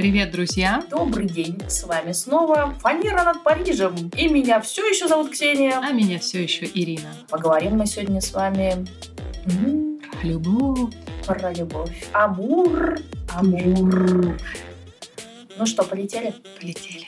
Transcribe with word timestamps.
Привет, 0.00 0.30
друзья! 0.30 0.82
Добрый 0.88 1.28
день! 1.28 1.60
С 1.68 1.84
вами 1.84 2.12
снова 2.12 2.74
Фанера 2.80 3.22
над 3.22 3.42
Парижем. 3.42 3.94
И 4.16 4.28
меня 4.28 4.58
все 4.62 4.88
еще 4.88 5.06
зовут 5.06 5.32
Ксения. 5.32 5.78
А 5.78 5.92
меня 5.92 6.18
все 6.18 6.42
еще 6.42 6.64
Ирина. 6.64 7.14
Поговорим 7.28 7.76
мы 7.76 7.84
сегодня 7.84 8.22
с 8.22 8.32
вами 8.32 8.86
про 9.44 10.26
любовь. 10.26 10.94
Про 11.26 11.52
любовь. 11.52 12.06
Амур. 12.14 12.96
Амур. 13.36 14.38
Ну 15.58 15.66
что, 15.66 15.82
полетели? 15.82 16.32
Полетели. 16.58 17.04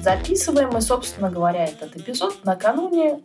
Записываем 0.00 0.70
мы, 0.72 0.82
собственно 0.82 1.32
говоря, 1.32 1.64
этот 1.64 1.96
эпизод 1.96 2.44
накануне 2.44 3.18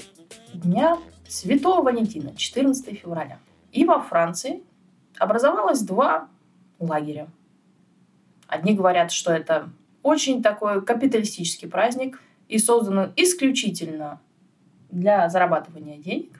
Дня 0.53 0.97
Святого 1.33 1.81
Валентина, 1.81 2.35
14 2.35 2.99
февраля. 2.99 3.39
И 3.71 3.85
во 3.85 3.99
Франции 3.99 4.61
образовалось 5.17 5.81
два 5.81 6.27
лагеря. 6.77 7.27
Одни 8.45 8.75
говорят, 8.75 9.11
что 9.11 9.33
это 9.33 9.69
очень 10.03 10.43
такой 10.43 10.85
капиталистический 10.85 11.67
праздник 11.67 12.21
и 12.49 12.59
создан 12.59 13.13
исключительно 13.15 14.21
для 14.91 15.27
зарабатывания 15.27 15.97
денег, 15.97 16.39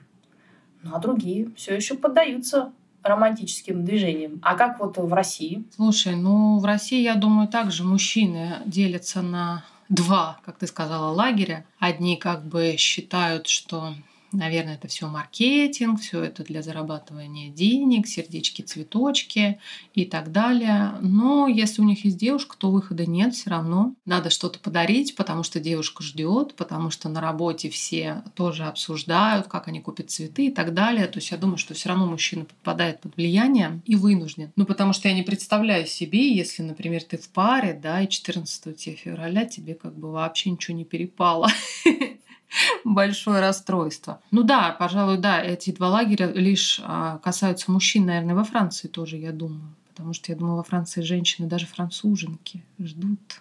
ну 0.84 0.94
а 0.94 1.00
другие 1.00 1.50
все 1.56 1.74
еще 1.74 1.96
поддаются 1.96 2.72
романтическим 3.02 3.84
движениям. 3.84 4.38
А 4.44 4.54
как 4.54 4.78
вот 4.78 4.96
в 4.96 5.12
России? 5.12 5.64
Слушай, 5.74 6.14
ну 6.14 6.60
в 6.60 6.64
России, 6.64 7.02
я 7.02 7.16
думаю, 7.16 7.48
также 7.48 7.82
мужчины 7.82 8.58
делятся 8.64 9.22
на 9.22 9.64
два, 9.88 10.38
как 10.44 10.58
ты 10.58 10.68
сказала, 10.68 11.12
лагеря. 11.12 11.66
Одни 11.80 12.16
как 12.16 12.44
бы 12.44 12.76
считают, 12.78 13.48
что 13.48 13.94
Наверное, 14.34 14.74
это 14.74 14.88
все 14.88 15.08
маркетинг, 15.08 16.00
все 16.00 16.22
это 16.24 16.42
для 16.42 16.60
зарабатывания 16.60 17.50
денег, 17.50 18.08
сердечки, 18.08 18.62
цветочки 18.62 19.60
и 19.94 20.04
так 20.04 20.32
далее. 20.32 20.94
Но 21.00 21.46
если 21.46 21.82
у 21.82 21.84
них 21.84 22.04
есть 22.04 22.18
девушка, 22.18 22.56
то 22.58 22.70
выхода 22.70 23.06
нет, 23.06 23.34
все 23.34 23.50
равно 23.50 23.94
надо 24.04 24.30
что-то 24.30 24.58
подарить, 24.58 25.14
потому 25.14 25.44
что 25.44 25.60
девушка 25.60 26.02
ждет, 26.02 26.54
потому 26.56 26.90
что 26.90 27.08
на 27.08 27.20
работе 27.20 27.70
все 27.70 28.24
тоже 28.34 28.64
обсуждают, 28.64 29.46
как 29.46 29.68
они 29.68 29.80
купят 29.80 30.10
цветы 30.10 30.46
и 30.46 30.50
так 30.50 30.74
далее. 30.74 31.06
То 31.06 31.18
есть 31.18 31.30
я 31.30 31.36
думаю, 31.36 31.58
что 31.58 31.74
все 31.74 31.90
равно 31.90 32.06
мужчина 32.06 32.44
попадает 32.44 33.00
под 33.00 33.16
влияние 33.16 33.80
и 33.86 33.94
вынужден. 33.94 34.52
Ну, 34.56 34.66
потому 34.66 34.92
что 34.92 35.08
я 35.08 35.14
не 35.14 35.22
представляю 35.22 35.86
себе, 35.86 36.34
если, 36.34 36.62
например, 36.62 37.04
ты 37.04 37.18
в 37.18 37.28
паре, 37.28 37.78
да, 37.80 38.02
и 38.02 38.08
14 38.08 38.98
февраля 38.98 39.44
тебе 39.44 39.74
как 39.74 39.96
бы 39.96 40.10
вообще 40.10 40.50
ничего 40.50 40.76
не 40.76 40.84
перепало. 40.84 41.48
большое 42.84 43.40
расстройство. 43.40 44.20
Ну 44.30 44.42
да, 44.42 44.74
пожалуй, 44.78 45.18
да, 45.18 45.42
эти 45.42 45.70
два 45.70 45.88
лагеря 45.88 46.30
лишь 46.32 46.80
а, 46.82 47.18
касаются 47.18 47.70
мужчин, 47.70 48.06
наверное, 48.06 48.34
во 48.34 48.44
Франции 48.44 48.88
тоже, 48.88 49.16
я 49.16 49.32
думаю. 49.32 49.74
Потому 49.88 50.12
что 50.12 50.32
я 50.32 50.38
думаю, 50.38 50.56
во 50.56 50.64
Франции 50.64 51.02
женщины, 51.02 51.46
даже 51.46 51.66
француженки, 51.66 52.64
ждут 52.78 53.40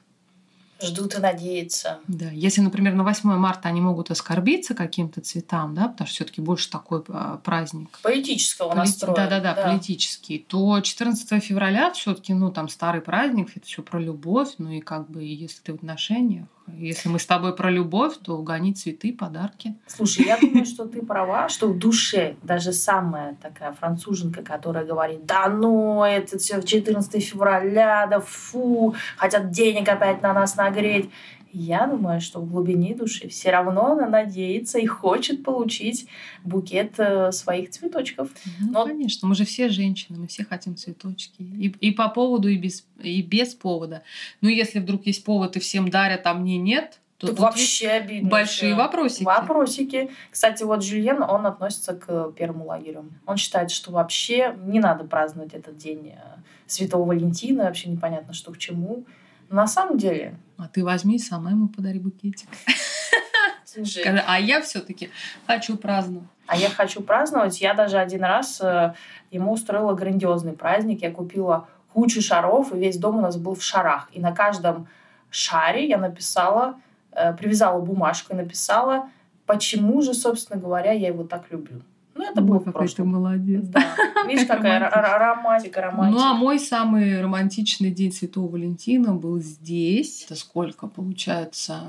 ждут 0.83 1.15
и 1.15 1.19
надеются. 1.19 1.99
Да, 2.07 2.29
если, 2.29 2.61
например, 2.61 2.93
на 2.93 3.03
8 3.03 3.29
марта 3.37 3.69
они 3.69 3.81
могут 3.81 4.11
оскорбиться 4.11 4.75
каким-то 4.75 5.21
цветам, 5.21 5.73
да, 5.73 5.87
потому 5.87 6.07
что 6.07 6.15
все-таки 6.15 6.41
больше 6.41 6.69
такой 6.69 7.03
а, 7.09 7.37
праздник. 7.37 7.99
Политического 8.01 8.69
Полит... 8.69 8.79
настроя. 8.79 9.15
Да, 9.15 9.27
да, 9.27 9.39
да, 9.39 9.53
политический. 9.53 10.39
То 10.39 10.79
14 10.79 11.43
февраля 11.43 11.91
все-таки, 11.91 12.33
ну, 12.33 12.51
там 12.51 12.69
старый 12.69 13.01
праздник, 13.01 13.51
это 13.55 13.65
все 13.65 13.81
про 13.81 13.99
любовь, 13.99 14.55
ну 14.57 14.71
и 14.71 14.79
как 14.79 15.09
бы, 15.09 15.23
если 15.23 15.61
ты 15.61 15.73
в 15.73 15.75
отношениях, 15.75 16.47
если 16.67 17.09
мы 17.09 17.19
с 17.19 17.25
тобой 17.25 17.55
про 17.55 17.69
любовь, 17.69 18.17
то 18.23 18.37
гони 18.41 18.73
цветы, 18.73 19.13
подарки. 19.13 19.75
Слушай, 19.87 20.25
я 20.25 20.37
думаю, 20.37 20.65
что 20.65 20.85
ты 20.85 21.01
права, 21.01 21.49
что 21.49 21.67
в 21.67 21.77
душе 21.77 22.35
даже 22.41 22.71
самая 22.73 23.35
такая 23.41 23.73
француженка, 23.73 24.43
которая 24.43 24.85
говорит, 24.85 25.25
да 25.25 25.49
ну, 25.49 26.03
это 26.03 26.37
все 26.37 26.61
14 26.61 27.23
февраля, 27.23 28.07
да 28.07 28.19
фу, 28.19 28.95
хотят 29.17 29.51
денег 29.51 29.89
опять 29.89 30.21
на 30.21 30.33
нас 30.33 30.55
нагреть. 30.55 31.09
Я 31.53 31.85
думаю, 31.85 32.19
что 32.19 32.41
в 32.41 32.49
глубине 32.49 32.95
души 32.95 33.29
все 33.29 33.51
равно 33.51 33.91
она 33.91 34.09
надеется 34.09 34.79
и 34.79 34.87
хочет 34.87 35.43
получить 35.43 36.07
букет 36.43 36.95
э, 36.97 37.31
своих 37.31 37.69
цветочков. 37.69 38.29
Ну, 38.59 38.71
Но... 38.71 38.85
конечно, 38.87 39.27
мы 39.27 39.35
же 39.35 39.45
все 39.45 39.69
женщины, 39.69 40.17
мы 40.17 40.27
все 40.27 40.43
хотим 40.43 40.75
цветочки. 40.75 41.43
И, 41.43 41.67
и 41.79 41.91
по 41.91 42.09
поводу, 42.09 42.47
и 42.47 42.57
без, 42.57 42.87
и 42.99 43.21
без 43.21 43.53
повода. 43.53 44.01
Ну, 44.41 44.49
если 44.49 44.79
вдруг 44.79 45.05
есть 45.05 45.23
повод, 45.23 45.55
и 45.55 45.59
всем 45.59 45.89
дарят, 45.89 46.25
а 46.25 46.33
мне 46.33 46.57
нет, 46.57 46.99
то 47.19 47.27
Тут 47.27 47.39
вообще 47.39 47.89
обидно. 47.89 48.29
Большие 48.29 48.73
вопросики. 48.73 49.23
Вопросики. 49.23 50.09
Кстати, 50.31 50.63
вот 50.63 50.83
Жюльен, 50.83 51.21
он 51.21 51.45
относится 51.45 51.93
к 51.93 52.31
первому 52.31 52.65
лагерю. 52.65 53.05
Он 53.27 53.37
считает, 53.37 53.69
что 53.69 53.91
вообще 53.91 54.55
не 54.65 54.79
надо 54.79 55.03
праздновать 55.03 55.53
этот 55.53 55.77
день 55.77 56.15
э, 56.15 56.39
Святого 56.65 57.05
Валентина, 57.05 57.65
вообще 57.65 57.89
непонятно, 57.89 58.33
что 58.33 58.51
к 58.51 58.57
чему. 58.57 59.05
На 59.53 59.67
самом 59.67 59.99
деле... 59.99 60.35
А 60.57 60.67
ты 60.67 60.83
возьми 60.83 61.19
сама 61.19 61.51
ему 61.51 61.67
подари 61.67 61.99
букетик. 61.99 62.49
Слушай. 63.65 64.03
А 64.25 64.39
я 64.39 64.61
все-таки 64.61 65.11
хочу 65.45 65.77
праздновать. 65.77 66.27
А 66.47 66.57
я 66.57 66.69
хочу 66.69 67.01
праздновать. 67.01 67.61
Я 67.61 67.75
даже 67.75 67.99
один 67.99 68.23
раз 68.23 68.59
э, 68.61 68.95
ему 69.29 69.51
устроила 69.51 69.93
грандиозный 69.93 70.53
праздник. 70.53 71.03
Я 71.03 71.11
купила 71.11 71.67
кучу 71.93 72.19
шаров, 72.19 72.73
и 72.73 72.79
весь 72.79 72.97
дом 72.97 73.17
у 73.17 73.21
нас 73.21 73.37
был 73.37 73.53
в 73.53 73.61
шарах. 73.61 74.09
И 74.11 74.19
на 74.19 74.31
каждом 74.31 74.87
шаре 75.29 75.87
я 75.87 75.99
написала, 75.99 76.81
э, 77.11 77.33
привязала 77.33 77.79
бумажку 77.79 78.33
и 78.33 78.35
написала, 78.35 79.09
почему 79.45 80.01
же, 80.01 80.15
собственно 80.15 80.59
говоря, 80.59 80.93
я 80.93 81.09
его 81.09 81.25
так 81.25 81.51
люблю. 81.51 81.83
Ну, 82.15 82.23
это 82.23 82.41
было 82.41 82.59
какой 82.59 82.87
ты 82.87 83.03
молодец. 83.03 83.63
Да. 83.67 83.95
Видишь, 84.27 84.47
какая 84.47 84.79
романтика, 84.79 85.81
романтика. 85.81 86.19
Ну, 86.19 86.23
а 86.23 86.33
мой 86.33 86.59
самый 86.59 87.21
романтичный 87.21 87.91
день 87.91 88.11
Святого 88.11 88.51
Валентина 88.51 89.13
был 89.13 89.39
здесь. 89.39 90.25
Это 90.25 90.35
сколько, 90.35 90.87
получается, 90.87 91.81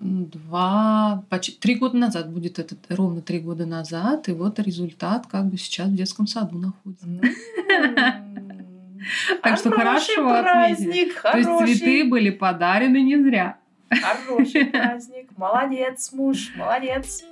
два, 0.00 1.24
почти 1.28 1.52
три 1.52 1.76
года 1.76 1.96
назад 1.96 2.30
будет 2.30 2.58
это 2.58 2.76
ровно 2.88 3.20
три 3.20 3.38
года 3.38 3.66
назад, 3.66 4.28
и 4.28 4.32
вот 4.32 4.58
результат 4.58 5.26
как 5.26 5.46
бы 5.46 5.56
сейчас 5.56 5.88
в 5.88 5.94
детском 5.94 6.26
саду 6.26 6.58
находится. 6.58 7.06
Так 9.42 9.58
что 9.58 9.70
хорошо 9.70 10.28
отметили. 10.28 11.12
То 11.22 11.38
есть 11.38 11.78
цветы 11.78 12.04
были 12.08 12.30
подарены 12.30 13.02
не 13.02 13.22
зря. 13.22 13.58
Хороший 13.88 14.64
праздник. 14.66 15.30
Молодец, 15.36 16.12
муж, 16.12 16.52
молодец. 16.56 17.24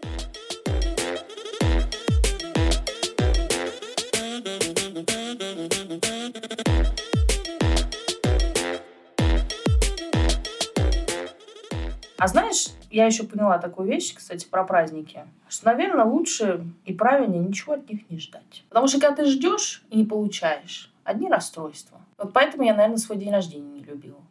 А 12.24 12.26
знаешь, 12.26 12.68
я 12.90 13.04
еще 13.04 13.24
поняла 13.24 13.58
такую 13.58 13.86
вещь, 13.86 14.14
кстати, 14.14 14.46
про 14.46 14.64
праздники, 14.64 15.26
что, 15.46 15.66
наверное, 15.66 16.06
лучше 16.06 16.64
и 16.86 16.94
правильнее 16.94 17.44
ничего 17.44 17.74
от 17.74 17.86
них 17.86 18.08
не 18.08 18.18
ждать. 18.18 18.64
Потому 18.70 18.88
что 18.88 18.98
когда 18.98 19.16
ты 19.16 19.28
ждешь 19.28 19.84
и 19.90 19.98
не 19.98 20.06
получаешь, 20.06 20.90
одни 21.04 21.28
расстройства. 21.28 22.00
Вот 22.16 22.32
поэтому 22.32 22.62
я, 22.62 22.74
наверное, 22.74 22.96
свой 22.96 23.18
день 23.18 23.30
рождения 23.30 23.68
не 23.68 23.82
любила. 23.82 24.22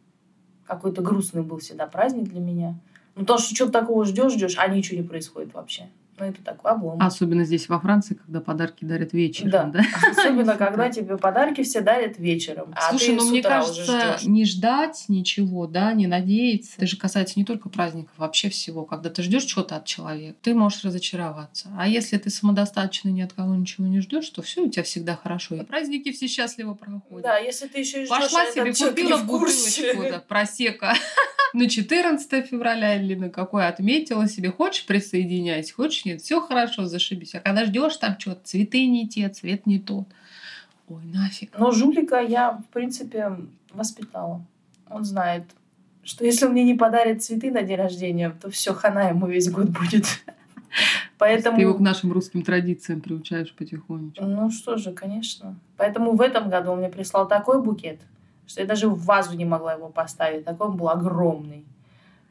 Какой-то 0.66 1.02
грустный 1.02 1.42
был 1.42 1.58
всегда 1.58 1.86
праздник 1.86 2.24
для 2.24 2.40
меня. 2.40 2.74
Ну, 3.14 3.24
то, 3.24 3.38
что 3.38 3.54
что-то 3.54 3.70
такого 3.70 4.04
ждешь, 4.04 4.32
ждешь, 4.32 4.56
а 4.58 4.66
ничего 4.66 5.00
не 5.00 5.06
происходит 5.06 5.54
вообще. 5.54 5.88
Ну, 6.18 6.26
это 6.26 6.42
такой 6.42 6.70
облом. 6.72 6.98
Особенно 7.00 7.44
здесь 7.44 7.68
во 7.68 7.80
Франции, 7.80 8.14
когда 8.14 8.40
подарки 8.40 8.84
дарят 8.84 9.12
вечером, 9.12 9.50
да? 9.50 9.64
да? 9.64 9.84
Особенно, 10.10 10.56
когда 10.56 10.88
тебе 10.90 11.16
подарки 11.16 11.62
все 11.62 11.80
дарят 11.80 12.18
вечером. 12.18 12.72
А 12.76 12.90
Слушай, 12.90 13.14
ну 13.16 13.28
мне 13.28 13.42
кажется, 13.42 14.18
не 14.24 14.44
ждать 14.44 15.04
ничего, 15.08 15.66
да, 15.66 15.92
не 15.92 16.06
надеяться. 16.06 16.74
Это 16.76 16.86
же 16.86 16.96
касается 16.96 17.38
не 17.38 17.44
только 17.44 17.68
праздников, 17.68 18.12
вообще 18.16 18.48
всего. 18.48 18.84
Когда 18.84 19.10
ты 19.10 19.22
ждешь 19.22 19.44
чего-то 19.44 19.76
от 19.76 19.86
человека, 19.86 20.36
ты 20.42 20.54
можешь 20.54 20.84
разочароваться. 20.84 21.68
А 21.76 21.88
если 21.88 22.16
ты 22.16 22.30
самодостаточно 22.30 23.08
ни 23.08 23.20
от 23.20 23.32
кого 23.32 23.54
ничего 23.54 23.86
не 23.86 24.00
ждешь, 24.00 24.28
то 24.30 24.42
все 24.42 24.62
у 24.62 24.68
тебя 24.68 24.82
всегда 24.82 25.16
хорошо. 25.16 25.56
И 25.56 25.64
праздники 25.64 26.12
все 26.12 26.28
счастливо 26.28 26.74
проходят. 26.74 27.24
Да, 27.24 27.38
если 27.38 27.66
ты 27.66 27.80
еще 27.80 28.02
и 28.02 28.06
ждешь, 28.06 28.16
Пошла 28.16 28.42
а 28.42 28.52
себе, 28.52 28.72
купила 28.72 29.18
бутылочку 29.18 30.02
да, 30.02 30.20
просека 30.20 30.94
на 31.54 31.68
14 31.68 32.46
февраля 32.46 32.96
или 32.96 33.14
на 33.14 33.30
какой 33.30 33.66
отметила 33.66 34.28
себе. 34.28 34.50
Хочешь 34.50 34.86
присоединяйся, 34.86 35.74
хочешь 35.74 36.03
нет, 36.04 36.20
все 36.20 36.40
хорошо, 36.40 36.86
зашибись. 36.86 37.34
А 37.34 37.40
когда 37.40 37.64
ждешь 37.64 37.96
там 37.96 38.18
что-то, 38.18 38.40
цветы 38.44 38.86
не 38.86 39.08
те, 39.08 39.28
цвет 39.28 39.66
не 39.66 39.78
тот. 39.78 40.06
Ой, 40.88 41.02
нафиг. 41.04 41.58
Но 41.58 41.70
жулика 41.70 42.20
я, 42.20 42.52
в 42.52 42.66
принципе, 42.72 43.36
воспитала. 43.72 44.44
Он 44.88 45.04
знает, 45.04 45.44
что 46.02 46.24
если 46.24 46.46
он 46.46 46.52
мне 46.52 46.64
не 46.64 46.74
подарит 46.74 47.22
цветы 47.22 47.50
на 47.50 47.62
день 47.62 47.76
рождения, 47.76 48.30
то 48.30 48.50
все, 48.50 48.74
хана 48.74 49.08
ему 49.08 49.26
весь 49.26 49.50
год 49.50 49.68
будет. 49.68 50.06
Поэтому... 51.18 51.56
Ты 51.56 51.62
его 51.62 51.74
к 51.74 51.80
нашим 51.80 52.12
русским 52.12 52.42
традициям 52.42 53.00
приучаешь 53.00 53.54
потихонечку. 53.54 54.24
Ну 54.24 54.50
что 54.50 54.76
же, 54.76 54.92
конечно. 54.92 55.58
Поэтому 55.76 56.14
в 56.14 56.20
этом 56.20 56.50
году 56.50 56.72
он 56.72 56.78
мне 56.78 56.88
прислал 56.88 57.26
такой 57.26 57.62
букет, 57.62 58.00
что 58.46 58.60
я 58.60 58.66
даже 58.66 58.88
в 58.88 59.02
вазу 59.04 59.36
не 59.36 59.44
могла 59.44 59.74
его 59.74 59.88
поставить. 59.88 60.44
Такой 60.44 60.68
он 60.68 60.76
был 60.76 60.90
огромный. 60.90 61.64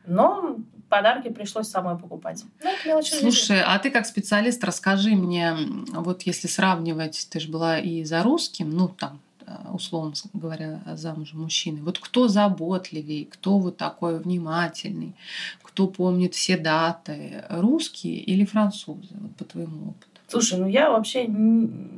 Но 0.06 0.58
подарки 0.94 1.30
пришлось 1.30 1.68
самой 1.68 1.98
покупать. 1.98 2.44
Ну, 2.64 2.70
это 2.70 2.88
мелочи 2.88 3.14
жизни. 3.14 3.30
Слушай, 3.32 3.64
а 3.66 3.80
ты 3.80 3.90
как 3.90 4.06
специалист 4.06 4.64
расскажи 4.64 5.16
мне, 5.16 5.56
вот 5.92 6.22
если 6.22 6.48
сравнивать, 6.48 7.28
ты 7.32 7.40
же 7.40 7.50
была 7.50 7.80
и 7.80 8.04
за 8.04 8.22
русским, 8.22 8.70
ну 8.70 8.88
там 8.90 9.20
э, 9.48 9.52
условно 9.72 10.14
говоря, 10.34 10.82
замужем 10.96 11.42
мужчины. 11.42 11.82
Вот 11.82 11.98
кто 11.98 12.28
заботливее, 12.28 13.26
кто 13.26 13.58
вот 13.58 13.78
такой 13.78 14.20
внимательный, 14.20 15.16
кто 15.64 15.88
помнит 15.88 16.36
все 16.36 16.58
даты, 16.58 17.44
русские 17.50 18.18
или 18.18 18.46
французы, 18.46 19.16
вот 19.20 19.36
по 19.36 19.46
твоему 19.46 19.90
опыту? 19.90 20.08
Слушай, 20.28 20.60
ну 20.60 20.68
я 20.68 20.92
вообще 20.92 21.28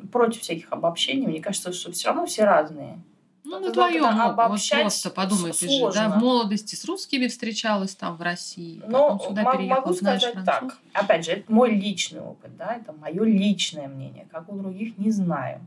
против 0.10 0.42
всяких 0.42 0.72
обобщений. 0.72 1.28
Мне 1.28 1.42
кажется, 1.42 1.74
что 1.74 1.92
все 1.92 2.08
равно 2.08 2.26
все 2.26 2.46
разные. 2.46 2.98
Ну, 3.46 3.60
на 3.60 3.72
твоем 3.72 4.04
вот 4.04 4.10
опыте, 4.12 4.24
вот 4.24 4.32
обобщать 4.32 4.82
просто 4.82 5.10
подумай, 5.12 5.52
ты 5.52 5.70
же 5.70 5.82
да, 5.84 5.92
сложно. 5.92 6.10
в 6.10 6.22
молодости 6.22 6.76
с 6.76 6.86
русскими 6.86 7.28
встречалась 7.28 7.96
там 7.96 8.16
в 8.16 8.22
России, 8.22 8.82
Но 8.88 9.12
потом 9.12 9.30
сюда 9.30 9.52
переехала, 9.54 9.80
могу 9.82 9.94
знаешь 9.94 10.22
сказать 10.22 10.46
француз. 10.46 10.80
так. 10.94 11.04
Опять 11.04 11.26
же, 11.26 11.32
это 11.32 11.54
мой 11.54 11.72
личный 11.72 12.22
опыт, 12.22 12.58
да, 12.58 12.76
это 12.76 12.94
мое 12.94 13.24
личное 13.24 13.88
мнение. 13.88 14.28
Как 14.32 14.52
у 14.52 14.58
других, 14.58 14.98
не 14.98 15.12
знаю. 15.12 15.62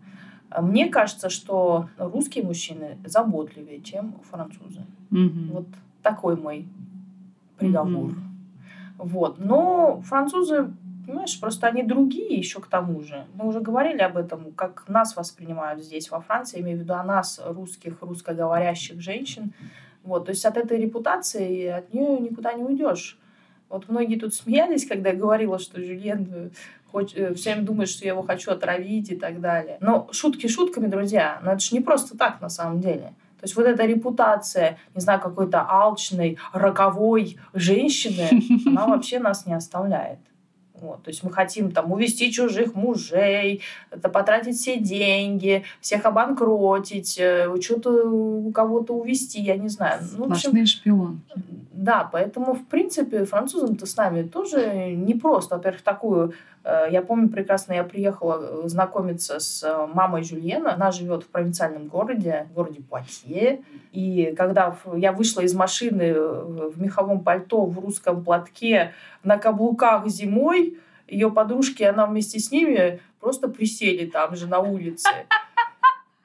Мне 0.61 0.89
кажется, 0.89 1.29
что 1.31 1.89
русские 1.99 2.45
мужчины 2.45 2.99
заботливее, 3.05 3.81
чем 3.81 4.15
французы. 4.31 4.85
Мгм. 5.11 5.51
Вот 5.53 5.67
такой 6.03 6.37
мой 6.37 6.67
приговор. 7.59 8.15
Вот. 8.97 9.39
Но 9.39 10.01
французы, 10.05 10.73
понимаешь, 11.09 11.41
просто 11.41 11.67
они 11.67 11.83
другие 11.83 12.37
еще 12.37 12.61
к 12.61 12.67
тому 12.67 13.01
же. 13.01 13.25
Мы 13.35 13.47
уже 13.47 13.61
говорили 13.61 14.03
об 14.03 14.19
этом, 14.19 14.53
как 14.53 14.85
нас 14.89 15.17
воспринимают 15.17 15.83
здесь, 15.83 16.11
во 16.11 16.21
Франции, 16.21 16.59
я 16.59 16.63
имею 16.63 16.79
в 16.79 16.81
виду 16.83 16.95
о 16.95 17.03
нас, 17.03 17.41
русских, 17.45 18.03
русскоговорящих 18.03 19.01
женщин. 19.01 19.55
Вот. 20.05 20.27
То 20.27 20.31
есть 20.33 20.45
от 20.45 20.59
этой 20.59 20.79
репутации, 20.79 21.67
от 21.67 21.95
нее 21.95 22.21
никуда 22.21 22.53
не 22.53 22.63
уйдешь. 22.63 23.19
Вот 23.71 23.89
многие 23.89 24.17
тут 24.17 24.35
смеялись, 24.35 24.87
когда 24.87 25.11
я 25.11 25.17
говорила, 25.17 25.59
что 25.59 25.81
Жюльен 25.81 26.29
э, 26.31 26.51
хоч- 26.93 27.15
э, 27.15 27.35
все 27.35 27.53
время 27.53 27.67
думает, 27.67 27.89
что 27.89 28.05
я 28.05 28.13
его 28.13 28.23
хочу 28.23 28.51
отравить 28.51 29.11
и 29.11 29.17
так 29.17 29.41
далее. 29.41 29.79
Но 29.81 30.09
шутки 30.13 30.47
шутками, 30.47 30.87
друзья, 30.89 31.41
но 31.43 31.53
это 31.53 31.61
же 31.61 31.75
не 31.75 31.81
просто 31.81 32.17
так 32.19 32.41
на 32.43 32.51
самом 32.51 32.81
деле. 32.81 33.15
То 33.41 33.45
есть 33.45 33.57
вот 33.57 33.67
эта 33.67 33.85
репутация, 33.85 34.79
не 34.95 35.01
знаю, 35.01 35.21
какой-то 35.21 35.65
алчной, 35.69 36.39
роковой 36.53 37.39
женщины, 37.55 38.29
она 38.67 38.87
вообще 38.87 39.19
нас 39.19 39.47
не 39.47 39.55
оставляет. 39.55 40.19
Вот, 40.81 41.03
то 41.03 41.11
есть 41.11 41.23
мы 41.23 41.33
хотим 41.33 41.71
там 41.73 41.93
увести 41.93 42.33
чужих 42.33 42.75
мужей, 42.75 43.63
это 43.91 44.09
потратить 44.09 44.57
все 44.57 44.79
деньги, 44.79 45.65
всех 45.81 46.05
обанкротить, 46.05 47.19
э, 47.19 47.55
что-то 47.61 48.09
у 48.09 48.53
кого-то 48.53 48.95
увести, 48.95 49.41
я 49.41 49.57
не 49.57 49.69
знаю. 49.69 50.01
Ну, 50.17 50.29
в 50.29 50.33
общем, 50.33 50.51
Сплошные 50.51 50.67
шпионки. 50.67 51.21
да, 51.73 52.09
поэтому, 52.11 52.55
в 52.55 52.65
принципе, 52.67 53.25
французам-то 53.25 53.87
с 53.87 53.97
нами 53.97 54.23
тоже 54.23 54.93
непросто. 54.97 55.57
Во-первых, 55.57 55.83
такую... 55.83 56.35
э, 56.69 56.89
Я 56.91 57.03
помню 57.03 57.29
прекрасно, 57.29 57.73
я 57.73 57.85
приехала 57.85 58.39
э, 58.65 58.69
знакомиться 58.69 59.39
с 59.41 59.63
э, 59.63 59.87
мамой 59.93 60.23
Жюльена. 60.23 60.75
Она 60.75 60.91
живет 60.93 61.25
в 61.25 61.29
провинциальном 61.29 61.89
городе, 61.89 62.47
в 62.51 62.55
городе 62.55 62.81
Пуатье. 62.83 63.63
И 63.93 64.35
когда 64.37 64.77
я 64.95 65.13
вышла 65.13 65.41
из 65.41 65.55
машины 65.55 66.15
в 66.15 66.81
меховом 66.81 67.21
пальто, 67.21 67.65
в 67.67 67.79
русском 67.79 68.23
платке, 68.23 68.93
на 69.25 69.39
каблуках 69.39 70.07
зимой, 70.09 70.79
ее 71.07 71.31
подружки, 71.31 71.83
она 71.83 72.07
вместе 72.07 72.39
с 72.39 72.51
ними 72.51 73.01
просто 73.21 73.49
присели 73.49 74.07
там 74.07 74.37
же 74.37 74.47
на 74.47 74.59
улице. 74.61 75.09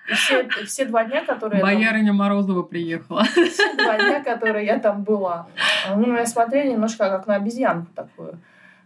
И 0.09 0.13
все, 0.15 0.47
все 0.65 0.85
два 0.85 1.05
дня, 1.05 1.23
которые... 1.23 1.59
я 1.61 1.65
там- 1.65 1.75
Боярыня 1.75 2.11
Морозова 2.13 2.63
приехала. 2.63 3.23
все 3.23 3.73
два 3.75 3.97
дня, 3.97 4.21
которые 4.21 4.65
я 4.65 4.77
там 4.79 5.03
была. 5.03 5.47
На 5.89 5.95
меня 5.95 6.25
смотрели 6.25 6.71
немножко 6.71 7.09
как 7.09 7.25
на 7.27 7.35
обезьянку 7.35 7.87
такую. 7.95 8.37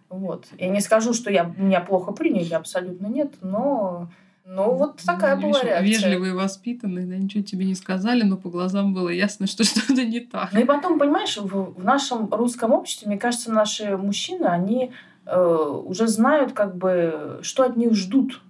Вот. 0.10 0.46
Я 0.58 0.70
не 0.70 0.82
скажу, 0.82 1.14
что 1.14 1.32
я, 1.32 1.54
меня 1.58 1.82
плохо 1.82 2.12
приняли, 2.12 2.54
абсолютно 2.54 3.08
нет, 3.08 3.34
но... 3.42 4.10
Ну, 4.50 4.76
вот 4.76 5.02
такая 5.06 5.36
Ну, 5.36 5.42
была 5.42 5.62
реакция. 5.62 5.82
Вежливые, 5.82 6.34
воспитанные, 6.34 7.06
да, 7.06 7.18
ничего 7.18 7.44
тебе 7.44 7.66
не 7.66 7.76
сказали, 7.76 8.24
но 8.24 8.38
по 8.38 8.50
глазам 8.50 8.94
было 8.94 9.10
ясно, 9.10 9.46
что 9.46 9.64
что-то 9.66 10.06
не 10.06 10.22
так. 10.22 10.54
Ну 10.54 10.62
и 10.62 10.64
потом, 10.64 10.98
понимаешь, 10.98 11.36
в, 11.36 11.74
в 11.74 11.84
нашем 11.84 12.30
русском 12.34 12.72
обществе, 12.72 13.10
мне 13.10 13.18
кажется, 13.18 13.52
наши 13.52 13.98
мужчины, 13.98 14.46
они 14.46 14.94
э, 15.26 15.82
уже 15.86 16.08
знают, 16.08 16.54
как 16.54 16.78
бы, 16.78 17.40
что 17.42 17.64
от 17.64 17.76
них 17.76 17.94
ждут, 17.94 18.42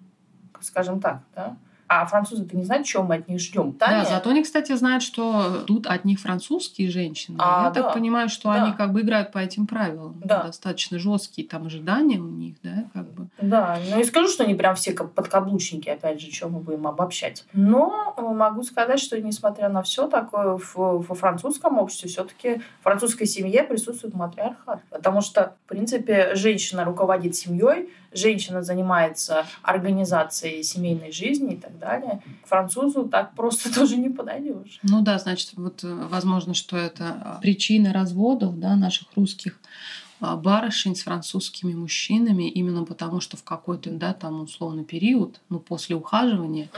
скажем 0.62 1.00
так, 1.00 1.22
да? 1.36 1.58
А 1.90 2.06
французы-то 2.06 2.56
не 2.58 2.64
знают, 2.66 2.86
чего 2.86 3.04
мы 3.04 3.16
от 3.16 3.28
них 3.30 3.40
ждем. 3.40 3.76
Да, 3.80 4.04
зато 4.04 4.30
они, 4.30 4.44
кстати, 4.44 4.74
знают, 4.76 5.04
что 5.04 5.64
тут 5.66 5.88
от 5.88 6.04
них 6.04 6.20
французские 6.20 6.90
женщины. 6.90 7.38
А, 7.40 7.66
Я 7.66 7.70
да. 7.72 7.84
так 7.84 7.94
понимаю, 7.94 8.28
что 8.30 8.52
Да. 8.52 8.64
они 8.64 8.74
как 8.74 8.92
бы 8.92 9.02
играют 9.02 9.32
по 9.32 9.38
этим 9.38 9.68
правилам. 9.68 10.20
Да. 10.24 10.44
Достаточно 10.44 11.00
жесткие 11.00 11.48
там 11.48 11.66
ожидания 11.68 12.18
у 12.20 12.28
них, 12.28 12.56
да, 12.62 12.86
как 12.94 13.10
бы. 13.14 13.28
Да, 13.42 13.78
ну 13.90 14.00
и 14.00 14.04
скажу, 14.04 14.28
что 14.28 14.44
они 14.44 14.54
прям 14.56 14.76
все 14.76 14.92
как 14.94 15.14
подкаблучники, 15.14 15.88
опять 15.90 16.20
же, 16.20 16.28
чем 16.30 16.52
мы 16.54 16.60
будем 16.60 16.88
обобщать. 16.88 17.46
Но 17.54 18.14
э, 18.18 18.22
могу 18.22 18.64
сказать, 18.64 19.00
что 19.00 19.20
несмотря 19.22 19.70
на 19.70 19.82
все 19.82 20.08
такое, 20.08 20.58
в- 20.58 20.76
во 20.76 21.16
французском 21.16 21.78
обществе 21.78 22.10
все-таки 22.10 22.62
в 22.82 22.84
французской 22.84 23.26
семье 23.26 23.64
присутствует 23.64 24.14
матриархат. 24.14 24.82
Потому 24.90 25.22
что, 25.22 25.54
в 25.66 25.70
принципе, 25.70 26.36
женщина 26.36 26.84
руководит 26.84 27.36
семьей, 27.36 27.90
женщина 28.12 28.64
занимается 28.64 29.46
организацией 29.62 30.64
семейной 30.64 31.12
жизни 31.12 31.56
и 31.56 31.58
так 31.58 31.78
далее. 31.80 32.22
К 32.44 32.48
французу 32.48 33.06
так 33.06 33.34
просто 33.36 33.74
тоже 33.76 33.98
не 33.98 34.10
подойдешь. 34.10 34.80
Ну 34.84 35.02
да, 35.02 35.20
значит, 35.20 35.52
вот 35.56 35.84
э, 35.84 36.08
возможно, 36.10 36.54
что 36.54 36.78
это 36.78 37.22
а, 37.24 37.40
причина 37.42 37.94
разводов, 37.94 38.60
да, 38.60 38.76
наших 38.76 39.08
русских 39.16 39.60
барышень 40.20 40.96
с 40.96 41.04
французскими 41.04 41.74
мужчинами, 41.74 42.50
именно 42.50 42.84
потому 42.84 43.22
что 43.22 43.38
в 43.38 43.44
какой-то, 43.44 43.92
да, 43.92 44.14
там 44.14 44.42
условный 44.42 44.84
период, 44.84 45.40
ну, 45.50 45.60
после 45.60 45.96
ухаживания, 45.96 46.70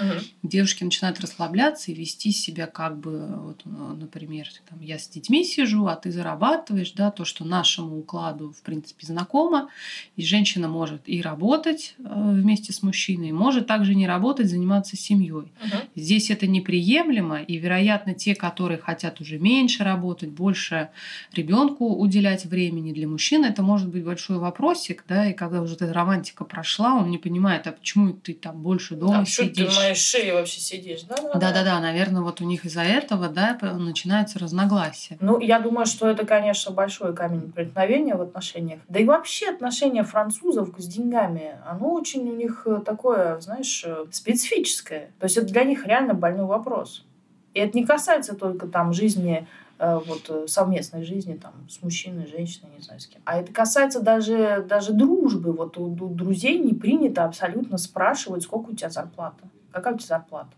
девушки 0.44 0.84
начинают 0.84 1.20
расслабляться 1.20 1.92
и 1.92 1.96
вести 1.96 2.32
себя 2.32 2.68
как 2.68 2.98
бы, 2.98 3.28
вот, 3.38 3.62
э, 3.66 3.70
например, 4.00 4.48
там, 4.70 4.82
я 4.82 5.00
с 5.00 5.08
детьми 5.08 5.44
сижу, 5.44 5.88
а 5.88 5.96
ты 5.96 6.12
зарабатываешь, 6.12 6.92
да, 6.92 7.12
то, 7.12 7.26
что 7.26 7.46
нашему 7.46 8.00
укладу, 8.00 8.52
в 8.52 8.62
принципе, 8.62 9.06
знакомо, 9.06 9.70
и 10.16 10.24
женщина 10.24 10.68
может 10.68 11.02
и 11.06 11.22
работать 11.22 11.96
э, 12.00 12.04
вместе 12.04 12.74
с 12.74 12.84
мужчиной, 12.84 13.32
может 13.32 13.68
также 13.68 13.96
не 13.96 14.08
работать, 14.08 14.50
заниматься 14.50 14.98
семьей. 14.98 15.52
Здесь 15.96 16.30
это 16.30 16.48
неприемлемо, 16.48 17.42
и, 17.42 17.58
вероятно, 17.58 18.14
те, 18.14 18.36
которые 18.36 18.80
хотят 18.80 19.22
уже 19.22 19.40
меньше 19.40 19.84
работать, 19.84 20.30
больше 20.30 20.90
ребенку 21.34 21.96
уделять 21.96 22.46
времени 22.46 22.94
для 22.94 23.08
мужчин, 23.08 23.29
это 23.38 23.62
может 23.62 23.90
быть 23.90 24.04
большой 24.04 24.38
вопросик, 24.38 25.04
да, 25.08 25.28
и 25.28 25.34
когда 25.34 25.62
уже 25.62 25.76
эта 25.76 25.92
романтика 25.94 26.44
прошла, 26.46 26.96
он 26.96 27.10
не 27.10 27.18
понимает, 27.18 27.68
а 27.68 27.72
почему 27.72 28.14
ты 28.14 28.34
там 28.34 28.62
больше 28.62 28.96
дома 28.96 29.20
А 29.20 29.26
что 29.26 29.44
ты 29.44 29.50
сидишь. 29.50 29.74
в 29.74 29.78
моей 29.78 29.96
шее 29.96 30.34
вообще 30.34 30.60
сидишь? 30.60 31.04
Да-да-да. 31.04 31.40
Да-да-да, 31.40 31.80
наверное, 31.80 32.22
вот 32.22 32.42
у 32.42 32.46
них 32.46 32.66
из-за 32.66 32.82
этого, 32.82 33.30
да, 33.30 33.58
начинаются 33.62 34.40
разногласия. 34.40 35.18
Ну, 35.22 35.40
я 35.40 35.60
думаю, 35.60 35.86
что 35.86 36.08
это, 36.08 36.26
конечно, 36.26 36.72
большой 36.72 37.16
камень 37.16 37.52
преткновения 37.52 38.16
в 38.16 38.22
отношениях. 38.22 38.80
Да 38.88 39.00
и 39.00 39.06
вообще 39.06 39.50
отношение 39.50 40.04
французов 40.04 40.70
с 40.78 40.86
деньгами, 40.88 41.56
оно 41.66 41.94
очень 41.94 42.28
у 42.30 42.36
них 42.36 42.64
э, 42.66 42.82
такое, 42.86 43.40
знаешь, 43.40 43.84
э, 43.86 44.06
специфическое. 44.12 45.12
То 45.20 45.26
есть 45.26 45.38
это 45.38 45.48
для 45.48 45.64
них 45.64 45.86
реально 45.86 46.14
больной 46.14 46.46
вопрос. 46.46 47.06
И 47.54 47.60
это 47.60 47.78
не 47.78 47.86
касается 47.86 48.36
только 48.36 48.68
там 48.68 48.94
жизни 48.94 49.48
вот 49.80 50.30
э, 50.30 50.48
совместной 50.48 51.04
жизни 51.04 51.36
там 51.36 51.54
с 51.70 51.82
мужчиной, 51.82 52.28
женщиной, 52.28 52.70
не 52.76 52.82
знаю 52.82 53.00
с 53.00 53.08
кем. 53.08 53.22
А 53.24 53.40
это 53.40 53.54
касается 53.54 54.02
даже 54.02 54.66
даже 54.68 54.92
дружбы. 54.92 55.54
Вот 55.54 55.78
у, 55.78 55.86
у 55.86 56.10
друзей 56.10 56.60
не 56.60 56.74
принято 56.74 57.24
абсолютно 57.24 57.78
спрашивать, 57.78 58.44
сколько 58.44 58.72
у 58.72 58.76
тебя 58.76 58.90
зарплата, 58.90 59.48
какая 59.72 59.94
у 59.94 59.98
тебя 59.98 60.18
зарплата. 60.18 60.52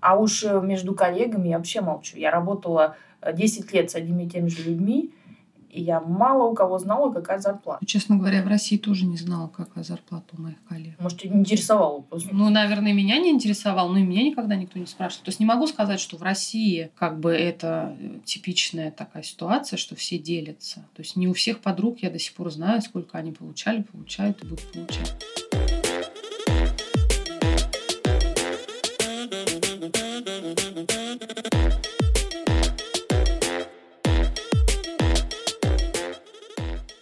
А 0.00 0.16
уж 0.18 0.42
э, 0.42 0.60
между 0.62 0.94
коллегами 0.94 1.48
я 1.48 1.58
вообще 1.58 1.82
молчу. 1.82 2.16
Я 2.16 2.30
работала 2.30 2.96
э, 3.20 3.34
10 3.34 3.72
лет 3.74 3.90
с 3.90 3.94
одними 3.94 4.22
и 4.22 4.28
теми 4.28 4.48
же 4.48 4.62
людьми, 4.62 5.12
и 5.70 5.82
я 5.82 6.00
мало 6.00 6.44
у 6.44 6.54
кого 6.54 6.78
знала, 6.78 7.12
какая 7.12 7.38
зарплата. 7.38 7.84
Честно 7.84 8.16
говоря, 8.16 8.42
в 8.42 8.48
России 8.48 8.76
тоже 8.76 9.06
не 9.06 9.16
знала, 9.16 9.48
какая 9.48 9.84
зарплата 9.84 10.34
у 10.36 10.40
моих 10.40 10.56
коллег. 10.68 10.94
Может, 10.98 11.20
тебя 11.20 11.34
не 11.34 11.40
интересовало 11.40 12.00
просто. 12.00 12.28
Ну, 12.32 12.48
наверное, 12.48 12.92
меня 12.92 13.18
не 13.18 13.30
интересовало, 13.30 13.90
но 13.90 13.98
и 13.98 14.02
меня 14.02 14.22
никогда 14.22 14.56
никто 14.56 14.78
не 14.78 14.86
спрашивал. 14.86 15.24
То 15.24 15.28
есть 15.28 15.40
не 15.40 15.46
могу 15.46 15.66
сказать, 15.66 16.00
что 16.00 16.16
в 16.16 16.22
России 16.22 16.90
как 16.96 17.20
бы 17.20 17.32
это 17.32 17.96
э, 17.98 18.20
типичная 18.24 18.90
такая 18.90 19.22
ситуация, 19.22 19.76
что 19.76 19.94
все 19.94 20.18
делятся. 20.18 20.86
То 20.94 21.02
есть 21.02 21.16
не 21.16 21.28
у 21.28 21.32
всех 21.32 21.60
подруг 21.60 21.98
я 22.00 22.10
до 22.10 22.18
сих 22.18 22.34
пор 22.34 22.50
знаю, 22.50 22.80
сколько 22.82 23.18
они 23.18 23.32
получали, 23.32 23.82
получают 23.82 24.42
и 24.42 24.46
будут 24.46 24.72
получать. 24.72 25.14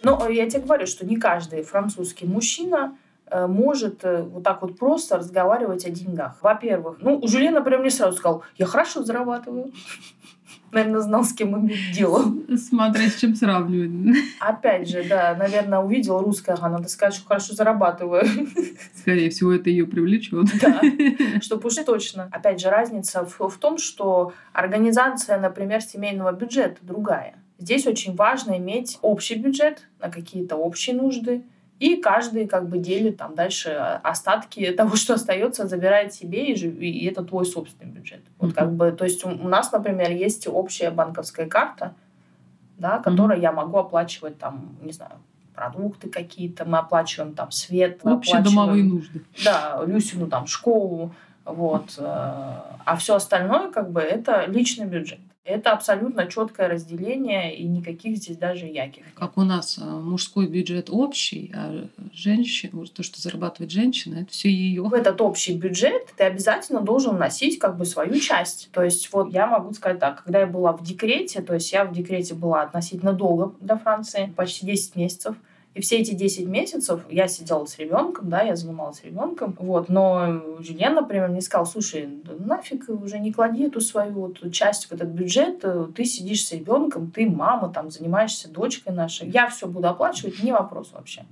Но 0.03 0.25
э, 0.27 0.33
я 0.33 0.49
тебе 0.49 0.63
говорю, 0.63 0.85
что 0.85 1.05
не 1.05 1.17
каждый 1.17 1.63
французский 1.63 2.25
мужчина 2.25 2.95
э, 3.29 3.47
может 3.47 4.03
э, 4.03 4.23
вот 4.23 4.43
так 4.43 4.61
вот 4.61 4.77
просто 4.77 5.17
разговаривать 5.17 5.85
о 5.85 5.89
деньгах. 5.89 6.37
Во-первых, 6.41 6.97
ну, 7.01 7.25
Жюльен, 7.27 7.53
например, 7.53 7.79
мне 7.79 7.89
сразу 7.89 8.17
сказал, 8.17 8.43
я 8.57 8.65
хорошо 8.65 9.03
зарабатываю. 9.03 9.71
Наверное, 10.71 10.99
знал, 10.99 11.23
с 11.23 11.33
кем 11.33 11.57
иметь 11.57 11.93
дело. 11.93 12.25
Смотря 12.57 13.07
с 13.07 13.15
чем 13.15 13.35
сравнивать. 13.35 14.17
Опять 14.39 14.89
же, 14.89 15.03
да, 15.07 15.33
наверное, 15.39 15.79
увидел 15.79 16.19
русское, 16.19 16.53
ага, 16.53 16.67
надо 16.67 16.89
сказать, 16.89 17.15
что 17.15 17.25
хорошо 17.25 17.53
зарабатываю. 17.53 18.25
Скорее 18.95 19.29
всего, 19.29 19.53
это 19.53 19.69
ее 19.69 19.87
привлечет. 19.87 20.47
Да, 20.61 20.81
чтобы 21.41 21.67
уж 21.67 21.75
точно. 21.75 22.29
Опять 22.33 22.59
же, 22.59 22.69
разница 22.69 23.25
в, 23.25 23.47
в 23.47 23.57
том, 23.57 23.77
что 23.77 24.33
организация, 24.51 25.39
например, 25.39 25.81
семейного 25.81 26.33
бюджета 26.33 26.79
другая. 26.81 27.35
Здесь 27.57 27.87
очень 27.87 28.15
важно 28.15 28.57
иметь 28.57 28.99
общий 29.01 29.35
бюджет 29.35 29.87
на 29.99 30.09
какие-то 30.09 30.55
общие 30.55 30.95
нужды, 30.95 31.43
и 31.79 31.95
каждый 31.97 32.47
как 32.47 32.69
бы 32.69 32.79
делит 32.79 33.17
там 33.17 33.35
дальше 33.35 33.69
остатки 34.03 34.71
того, 34.77 34.95
что 34.95 35.15
остается, 35.15 35.67
забирает 35.67 36.13
себе, 36.13 36.53
и, 36.53 36.53
и 36.53 37.05
это 37.05 37.23
твой 37.23 37.45
собственный 37.45 37.91
бюджет. 37.91 38.21
Вот 38.39 38.53
как 38.53 38.73
бы, 38.73 38.91
то 38.91 39.05
есть 39.05 39.25
у, 39.25 39.29
у 39.29 39.47
нас, 39.47 39.71
например, 39.71 40.11
есть 40.11 40.47
общая 40.47 40.91
банковская 40.91 41.45
карта, 41.45 41.93
да, 42.77 42.99
которой 42.99 43.37
mm-hmm. 43.37 43.43
я 43.43 43.51
могу 43.51 43.77
оплачивать 43.77 44.37
там, 44.37 44.77
не 44.81 44.91
знаю, 44.91 45.13
продукты 45.55 46.09
какие-то, 46.09 46.65
мы 46.65 46.77
оплачиваем 46.77 47.33
там 47.33 47.49
свет. 47.51 48.01
Общие 48.03 48.41
домовые 48.41 48.83
нужды. 48.83 49.23
Да, 49.43 49.81
Люсину 49.85 50.27
там 50.27 50.45
школу, 50.45 51.13
вот. 51.45 51.95
Э, 51.97 52.03
а 52.85 52.95
все 52.97 53.15
остальное 53.15 53.71
как 53.71 53.91
бы 53.91 54.01
это 54.01 54.45
личный 54.45 54.85
бюджет. 54.85 55.19
Это 55.47 55.71
абсолютно 55.71 56.27
четкое 56.27 56.67
разделение 56.67 57.55
и 57.55 57.63
никаких 57.63 58.17
здесь 58.17 58.35
даже 58.35 58.65
яких. 58.65 59.05
Как 59.13 59.37
у 59.37 59.43
нас 59.43 59.77
э, 59.77 59.81
мужской 59.81 60.45
бюджет 60.45 60.89
общий, 60.91 61.53
а 61.55 61.87
женщина, 62.11 62.85
то, 62.93 63.01
что 63.01 63.21
зарабатывает 63.21 63.71
женщина, 63.71 64.19
это 64.19 64.31
все 64.31 64.49
ее. 64.49 64.83
В 64.83 64.93
этот 64.93 65.21
общий 65.21 65.57
бюджет 65.57 66.13
ты 66.17 66.25
обязательно 66.25 66.81
должен 66.81 67.15
вносить 67.15 67.59
как 67.59 67.77
бы 67.77 67.85
свою 67.85 68.19
часть. 68.19 68.69
То 68.73 68.83
есть 68.83 69.13
вот 69.13 69.31
я 69.31 69.47
могу 69.47 69.73
сказать 69.73 69.99
так, 69.99 70.25
когда 70.25 70.41
я 70.41 70.47
была 70.47 70.73
в 70.73 70.83
декрете, 70.83 71.41
то 71.41 71.53
есть 71.53 71.71
я 71.71 71.85
в 71.85 71.93
декрете 71.93 72.33
была 72.33 72.63
относительно 72.63 73.13
долго 73.13 73.53
до 73.61 73.77
Франции, 73.77 74.33
почти 74.35 74.65
10 74.65 74.97
месяцев, 74.97 75.37
и 75.77 75.81
все 75.81 75.99
эти 75.99 76.15
10 76.15 76.47
месяцев 76.47 77.01
я 77.07 77.27
сидела 77.27 77.65
с 77.65 77.77
ребенком, 77.77 78.29
да, 78.29 78.41
я 78.41 78.55
занималась 78.55 79.03
ребенком, 79.03 79.55
вот, 79.59 79.89
но 79.89 80.57
Жюльен, 80.59 80.95
например, 80.95 81.29
мне 81.29 81.41
сказал, 81.41 81.67
слушай, 81.67 82.09
нафиг 82.39 82.89
уже 82.89 83.19
не 83.19 83.31
клади 83.31 83.65
эту 83.65 83.79
свою 83.79 84.13
вот 84.13 84.51
часть 84.51 84.87
в 84.87 84.91
этот 84.91 85.09
бюджет, 85.09 85.63
ты 85.95 86.03
сидишь 86.03 86.47
с 86.47 86.51
ребенком, 86.51 87.11
ты 87.11 87.29
мама, 87.29 87.69
там, 87.69 87.91
занимаешься 87.91 88.49
дочкой 88.49 88.93
нашей, 88.93 89.29
я 89.29 89.47
все 89.49 89.67
буду 89.67 89.87
оплачивать, 89.87 90.41
не 90.41 90.51
вопрос 90.51 90.91
вообще. 90.93 91.25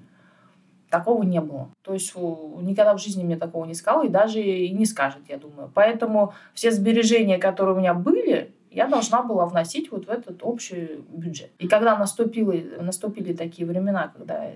Такого 0.91 1.23
не 1.23 1.41
было. 1.41 1.69
То 1.81 1.93
есть 1.93 2.13
никогда 2.15 2.93
в 2.95 3.01
жизни 3.01 3.23
мне 3.23 3.37
такого 3.37 3.65
не 3.65 3.73
сказал 3.73 4.03
и 4.03 4.09
даже 4.09 4.39
и 4.39 4.69
не 4.69 4.85
скажет, 4.85 5.23
я 5.27 5.37
думаю. 5.37 5.71
Поэтому 5.73 6.35
все 6.53 6.71
сбережения, 6.71 7.39
которые 7.39 7.75
у 7.75 7.79
меня 7.79 7.95
были, 7.95 8.53
я 8.75 8.88
должна 8.88 9.24
была 9.24 9.46
вносить 9.46 9.89
вот 9.91 10.05
в 10.05 10.10
этот 10.10 10.44
общий 10.44 11.03
бюджет. 11.08 11.51
И 11.60 11.67
когда 11.67 11.98
наступили, 11.98 12.75
наступили 12.79 13.34
такие 13.34 13.65
времена, 13.65 14.12
когда 14.15 14.51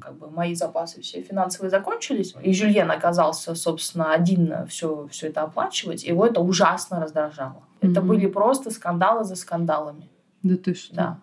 как 0.00 0.18
бы 0.18 0.28
мои 0.28 0.54
запасы 0.54 1.00
все 1.00 1.22
финансовые 1.22 1.70
закончились, 1.70 2.34
и 2.42 2.52
Жюльен 2.52 2.90
оказался, 2.90 3.54
собственно, 3.54 4.12
один 4.12 4.66
все, 4.66 5.06
все 5.12 5.28
это 5.28 5.42
оплачивать, 5.42 6.02
его 6.02 6.26
это 6.26 6.40
ужасно 6.40 7.00
раздражало. 7.00 7.62
Mm-hmm. 7.80 7.90
Это 7.92 8.02
были 8.02 8.26
просто 8.26 8.72
скандалы 8.72 9.22
за 9.22 9.36
скандалами. 9.36 10.08
Да 10.42 10.56
ты 10.56 10.74
что? 10.74 10.94
Да. 10.94 11.18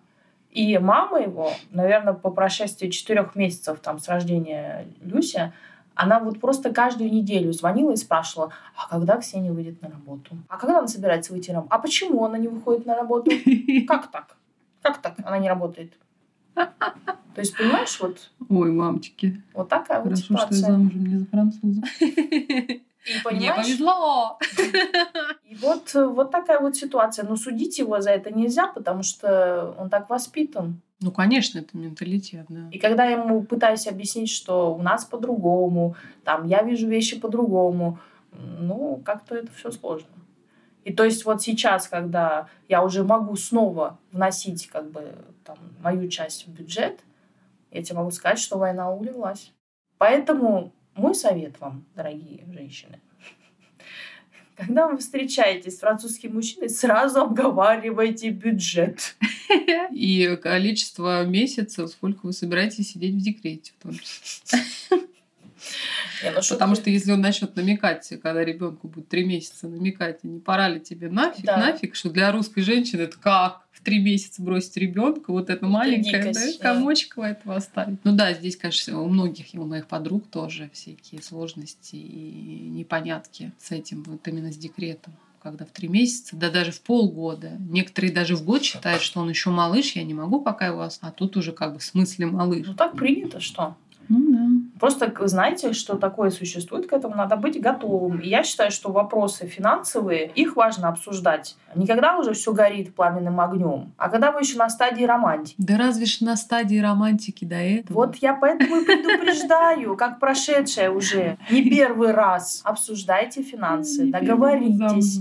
И 0.50 0.78
мама 0.78 1.20
его, 1.20 1.52
наверное, 1.70 2.14
по 2.14 2.30
прошествии 2.30 2.88
четырех 2.88 3.36
месяцев 3.36 3.80
там 3.80 3.98
с 3.98 4.08
рождения 4.08 4.86
Люся, 5.02 5.52
она 6.02 6.18
вот 6.18 6.40
просто 6.40 6.72
каждую 6.72 7.12
неделю 7.12 7.52
звонила 7.52 7.92
и 7.92 7.96
спрашивала, 7.96 8.52
а 8.74 8.88
когда 8.88 9.18
Ксения 9.18 9.52
выйдет 9.52 9.82
на 9.82 9.90
работу? 9.90 10.36
А 10.48 10.56
когда 10.56 10.78
она 10.78 10.88
собирается 10.88 11.32
выйти 11.32 11.50
на 11.50 11.56
работу? 11.56 11.74
А 11.74 11.78
почему 11.78 12.24
она 12.24 12.38
не 12.38 12.48
выходит 12.48 12.86
на 12.86 12.96
работу? 12.96 13.30
Как 13.86 14.10
так? 14.10 14.36
Как 14.80 15.02
так 15.02 15.14
она 15.22 15.38
не 15.38 15.48
работает? 15.48 15.92
То 16.54 17.42
есть, 17.42 17.56
понимаешь, 17.56 17.98
вот... 18.00 18.30
Ой, 18.48 18.70
мамочки. 18.72 19.42
Вот 19.54 19.68
такая 19.68 20.02
Хорошо, 20.02 20.24
вот 20.30 20.40
ситуация. 20.40 20.58
что 20.58 20.66
я 20.66 20.72
замужем 20.72 21.06
не 21.06 21.18
за 21.18 21.26
француза. 21.26 21.82
И, 23.06 23.34
Мне 23.34 23.52
повезло. 23.54 24.38
И 25.44 25.54
вот, 25.56 25.94
вот 25.94 26.30
такая 26.30 26.60
вот 26.60 26.76
ситуация. 26.76 27.24
Но 27.24 27.36
судить 27.36 27.78
его 27.78 28.00
за 28.00 28.10
это 28.10 28.30
нельзя, 28.30 28.66
потому 28.66 29.02
что 29.02 29.74
он 29.78 29.88
так 29.88 30.10
воспитан. 30.10 30.80
Ну, 31.00 31.10
конечно, 31.10 31.58
это 31.58 31.76
менталитет, 31.76 32.44
да. 32.50 32.68
И 32.70 32.78
когда 32.78 33.06
я 33.06 33.12
ему 33.12 33.42
пытаюсь 33.42 33.86
объяснить, 33.86 34.30
что 34.30 34.74
у 34.74 34.82
нас 34.82 35.06
по-другому, 35.06 35.96
там, 36.24 36.46
я 36.46 36.62
вижу 36.62 36.86
вещи 36.86 37.18
по-другому, 37.18 37.98
ну, 38.32 39.00
как-то 39.02 39.34
это 39.34 39.50
все 39.52 39.70
сложно. 39.70 40.08
И 40.84 40.92
то 40.92 41.04
есть 41.04 41.24
вот 41.24 41.42
сейчас, 41.42 41.88
когда 41.88 42.48
я 42.68 42.82
уже 42.82 43.02
могу 43.02 43.36
снова 43.36 43.98
вносить 44.12 44.66
как 44.66 44.90
бы 44.90 45.14
там, 45.44 45.58
мою 45.82 46.08
часть 46.08 46.46
в 46.46 46.50
бюджет, 46.50 47.00
я 47.70 47.82
тебе 47.82 47.98
могу 47.98 48.10
сказать, 48.10 48.38
что 48.38 48.58
война 48.58 48.92
улеглась. 48.92 49.52
Поэтому 49.98 50.72
мой 50.94 51.14
совет 51.14 51.58
вам, 51.60 51.84
дорогие 51.94 52.44
женщины, 52.52 53.00
когда 54.56 54.88
вы 54.88 54.98
встречаетесь 54.98 55.76
с 55.76 55.80
французским 55.80 56.34
мужчиной, 56.34 56.68
сразу 56.68 57.20
обговаривайте 57.20 58.30
бюджет. 58.30 59.16
И 59.90 60.38
количество 60.42 61.24
месяцев, 61.24 61.90
сколько 61.90 62.26
вы 62.26 62.32
собираетесь 62.32 62.92
сидеть 62.92 63.14
в 63.14 63.20
декрете. 63.20 63.72
В 63.78 63.82
том 63.82 63.92
числе. 63.94 64.60
Не, 66.22 66.30
ну, 66.30 66.40
Потому 66.48 66.74
что 66.74 66.90
если 66.90 67.12
он 67.12 67.20
начнет 67.20 67.54
намекать, 67.56 68.08
когда 68.22 68.44
ребенку 68.44 68.88
будет 68.88 69.08
три 69.08 69.24
месяца 69.24 69.68
намекать, 69.68 70.22
не 70.24 70.40
пора 70.40 70.68
ли 70.68 70.80
тебе 70.80 71.08
нафиг, 71.08 71.44
да. 71.44 71.56
нафиг, 71.56 71.94
что 71.94 72.10
для 72.10 72.30
русской 72.32 72.62
женщины 72.62 73.02
это 73.02 73.18
как 73.18 73.66
в 73.72 73.82
три 73.82 73.98
месяца 73.98 74.42
бросить 74.42 74.76
ребенка, 74.76 75.32
вот 75.32 75.48
это 75.48 75.66
маленькое, 75.66 76.32
да, 76.32 76.40
комочка 76.60 77.22
этого 77.22 77.56
оставить. 77.56 77.98
Ну 78.04 78.12
да, 78.14 78.32
здесь, 78.34 78.56
конечно, 78.56 79.00
у 79.00 79.08
многих, 79.08 79.54
и 79.54 79.58
у 79.58 79.64
моих 79.64 79.86
подруг 79.86 80.28
тоже 80.28 80.70
всякие 80.72 81.22
сложности 81.22 81.96
и 81.96 82.68
непонятки 82.68 83.52
с 83.58 83.70
этим, 83.70 84.02
вот 84.02 84.26
именно 84.28 84.52
с 84.52 84.56
декретом 84.56 85.14
когда 85.42 85.64
в 85.64 85.70
три 85.70 85.88
месяца, 85.88 86.36
да 86.36 86.50
даже 86.50 86.70
в 86.70 86.82
полгода. 86.82 87.52
Некоторые 87.58 88.12
даже 88.12 88.36
в 88.36 88.44
год 88.44 88.62
считают, 88.62 89.02
что 89.02 89.20
он 89.20 89.30
еще 89.30 89.48
малыш, 89.48 89.92
я 89.96 90.04
не 90.04 90.12
могу 90.12 90.42
пока 90.42 90.66
его, 90.66 90.82
а 90.82 91.10
тут 91.10 91.36
уже 91.38 91.52
как 91.52 91.72
бы 91.72 91.78
в 91.78 91.82
смысле 91.82 92.26
малыш. 92.26 92.66
Ну 92.66 92.74
так 92.74 92.94
принято, 92.94 93.40
что? 93.40 93.74
Ну 94.08 94.32
да. 94.32 94.48
Просто 94.80 95.12
знаете, 95.28 95.74
что 95.74 95.96
такое 95.96 96.30
существует, 96.30 96.86
к 96.88 96.92
этому 96.94 97.14
надо 97.14 97.36
быть 97.36 97.60
готовым. 97.60 98.18
И 98.18 98.28
я 98.28 98.42
считаю, 98.42 98.70
что 98.70 98.90
вопросы 98.90 99.46
финансовые, 99.46 100.30
их 100.34 100.56
важно 100.56 100.88
обсуждать. 100.88 101.56
Не 101.74 101.86
когда 101.86 102.16
уже 102.16 102.32
все 102.32 102.52
горит 102.52 102.94
пламенным 102.94 103.40
огнем, 103.40 103.92
а 103.98 104.08
когда 104.08 104.32
вы 104.32 104.40
еще 104.40 104.56
на 104.56 104.70
стадии 104.70 105.04
романтики. 105.04 105.54
Да 105.58 105.76
разве 105.76 106.06
ж 106.06 106.22
на 106.22 106.34
стадии 106.36 106.78
романтики 106.78 107.44
до 107.44 107.56
этого? 107.56 107.94
Вот 107.94 108.16
я 108.16 108.34
поэтому 108.34 108.80
и 108.80 108.84
предупреждаю, 108.84 109.96
как 109.96 110.18
прошедшая 110.18 110.90
уже 110.90 111.36
не 111.50 111.68
первый 111.68 112.12
раз. 112.12 112.62
Обсуждайте 112.64 113.42
финансы, 113.42 114.06
договоритесь. 114.06 115.20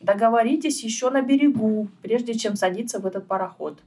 Договоритесь 0.00 0.84
еще 0.84 1.10
на 1.10 1.22
берегу, 1.22 1.88
прежде 2.02 2.34
чем 2.34 2.54
садиться 2.54 2.98
в 2.98 3.06
этот 3.06 3.26
пароход. 3.26 3.80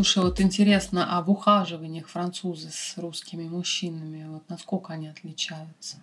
Слушай, 0.00 0.22
вот 0.22 0.40
интересно, 0.40 1.06
а 1.10 1.20
в 1.20 1.30
ухаживаниях 1.30 2.08
французы 2.08 2.70
с 2.72 2.96
русскими 2.96 3.46
мужчинами, 3.46 4.24
вот 4.30 4.42
насколько 4.48 4.94
они 4.94 5.08
отличаются? 5.08 5.98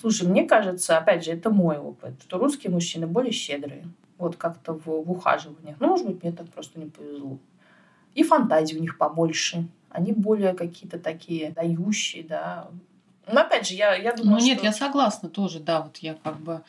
Слушай, 0.00 0.28
мне 0.28 0.46
кажется, 0.46 0.96
опять 0.96 1.24
же, 1.24 1.32
это 1.32 1.50
мой 1.50 1.76
опыт, 1.76 2.14
что 2.22 2.38
русские 2.38 2.70
мужчины 2.70 3.08
более 3.08 3.32
щедрые. 3.32 3.88
Вот 4.18 4.36
как-то 4.36 4.74
в, 4.74 4.86
в 4.86 5.10
ухаживаниях. 5.10 5.78
Ну, 5.80 5.88
может 5.88 6.06
быть, 6.06 6.22
мне 6.22 6.30
так 6.30 6.48
просто 6.50 6.78
не 6.78 6.86
повезло. 6.86 7.38
И 8.14 8.22
фантазии 8.22 8.76
у 8.76 8.80
них 8.80 8.96
побольше. 8.96 9.66
Они 9.88 10.12
более 10.12 10.54
какие-то 10.54 11.00
такие 11.00 11.50
дающие, 11.50 12.22
да, 12.22 12.68
но 13.32 13.40
опять 13.40 13.68
же, 13.68 13.74
я, 13.74 13.94
я 13.94 14.12
думаю, 14.12 14.38
Ну 14.38 14.44
нет, 14.44 14.58
что... 14.58 14.66
я 14.66 14.72
согласна 14.72 15.28
тоже, 15.28 15.60
да, 15.60 15.82
вот 15.82 15.98
я 15.98 16.14
как 16.14 16.38
бы, 16.40 16.62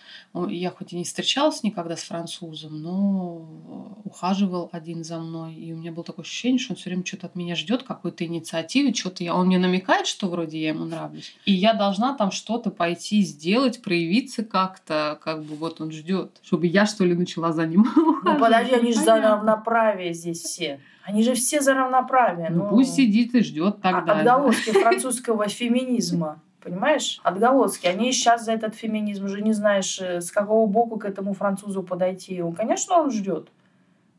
я 0.50 0.72
хоть 0.72 0.94
и 0.94 0.96
не 0.96 1.04
встречалась 1.04 1.64
никогда 1.64 1.96
с 1.96 2.04
французом, 2.04 2.82
но 2.82 4.00
ухаживал 4.04 4.70
один 4.72 5.04
за 5.04 5.20
мной, 5.20 5.54
и 5.54 5.74
у 5.74 5.78
меня 5.78 5.92
было 5.92 6.04
такое 6.04 6.24
ощущение, 6.24 6.60
что 6.60 6.74
он 6.74 6.78
все 6.78 6.90
время 6.90 7.06
что-то 7.06 7.28
от 7.28 7.36
меня 7.36 7.56
ждет, 7.56 7.84
какой-то 7.84 8.26
инициативы, 8.26 8.94
что-то 8.94 9.24
я, 9.24 9.36
он 9.36 9.48
мне 9.48 9.60
намекает, 9.60 10.08
что 10.08 10.28
вроде 10.28 10.60
я 10.60 10.70
ему 10.70 10.86
нравлюсь, 10.86 11.36
и 11.46 11.54
я 11.54 11.74
должна 11.74 12.16
там 12.16 12.32
что-то 12.32 12.72
пойти 12.72 13.22
сделать, 13.22 13.82
проявиться 13.82 14.44
как-то, 14.44 15.20
как 15.24 15.44
бы 15.44 15.56
вот 15.56 15.82
он 15.82 15.92
ждет, 15.92 16.32
чтобы 16.44 16.68
я 16.68 16.86
что 16.86 17.06
ли 17.06 17.14
начала 17.14 17.52
за 17.52 17.66
ним 17.66 17.86
Ну 18.24 18.40
подожди, 18.40 18.76
они 18.76 18.94
же 18.94 19.00
за 19.00 19.22
равноправие 19.22 20.14
здесь 20.14 20.42
все. 20.42 20.80
Они 21.04 21.24
же 21.24 21.34
все 21.34 21.62
за 21.62 21.74
равноправие. 21.74 22.50
Ну, 22.50 22.64
ну 22.64 22.70
пусть 22.70 22.94
сидит 22.94 23.34
и 23.34 23.42
ждет 23.42 23.82
тогда. 23.82 24.20
Отголоски 24.20 24.72
французского 24.72 25.48
феминизма. 25.48 26.42
Понимаешь? 26.64 27.20
Отголоски. 27.24 27.88
Они 27.88 28.12
сейчас 28.12 28.46
за 28.46 28.52
этот 28.52 28.76
феминизм 28.76 29.26
уже 29.26 29.42
не 29.42 29.54
знаешь, 29.54 30.00
э, 30.00 30.22
с 30.22 30.32
какого 30.32 30.68
боку 30.68 30.98
к 31.00 31.06
этому 31.06 31.34
французу 31.34 31.82
подойти. 31.82 32.42
Он, 32.42 32.54
конечно, 32.54 32.98
он 32.98 33.12
ждет. 33.12 33.50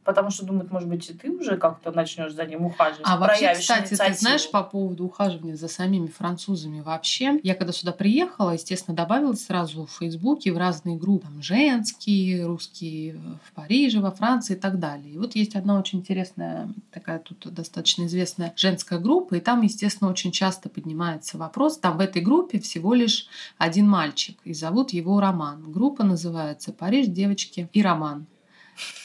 Потому 0.05 0.31
что 0.31 0.45
думает, 0.45 0.71
может 0.73 0.89
быть, 0.89 1.09
и 1.09 1.15
ты 1.15 1.31
уже 1.31 1.57
как-то 1.57 1.93
начнешь 1.93 2.35
за 2.35 2.45
ним 2.45 2.67
ухаживать. 2.67 3.03
А 3.05 3.17
вообще, 3.17 3.55
кстати, 3.55 3.95
ты 3.95 4.15
знаешь, 4.15 4.51
по 4.51 4.65
поводу 4.65 5.05
ухаживания 5.05 5.57
за 5.57 5.69
самими 5.69 6.09
французами 6.09 6.81
вообще, 6.81 7.39
я 7.45 7.55
когда 7.55 7.73
сюда 7.73 7.93
приехала, 7.93 8.51
естественно, 8.51 8.97
добавилась 8.97 9.47
сразу 9.47 9.87
в 9.87 9.91
Фейсбуке 9.99 10.53
в 10.53 10.59
разные 10.59 10.97
группы, 10.97 11.27
там, 11.27 11.41
женские, 11.41 12.47
русские 12.47 13.21
в 13.45 13.53
Париже, 13.53 14.01
во 14.01 14.11
Франции 14.11 14.55
и 14.55 14.59
так 14.59 14.81
далее. 14.81 15.15
И 15.15 15.19
вот 15.19 15.37
есть 15.37 15.55
одна 15.55 15.79
очень 15.79 16.01
интересная, 16.01 16.69
такая 16.91 17.21
тут 17.21 17.53
достаточно 17.53 18.07
известная 18.07 18.53
женская 18.57 18.99
группа, 18.99 19.35
и 19.35 19.41
там, 19.41 19.63
естественно, 19.63 20.11
очень 20.11 20.33
часто 20.33 20.69
поднимается 20.69 21.39
вопрос, 21.39 21.79
там 21.79 21.97
в 21.97 22.01
этой 22.01 22.23
группе 22.23 22.59
всего 22.59 22.95
лишь 22.95 23.27
один 23.57 23.89
мальчик, 23.89 24.39
и 24.45 24.53
зовут 24.53 24.93
его 24.93 25.21
Роман. 25.21 25.71
Группа 25.71 26.03
называется 26.03 26.73
«Париж, 26.73 27.07
девочки 27.07 27.69
и 27.73 27.83
Роман». 27.83 28.27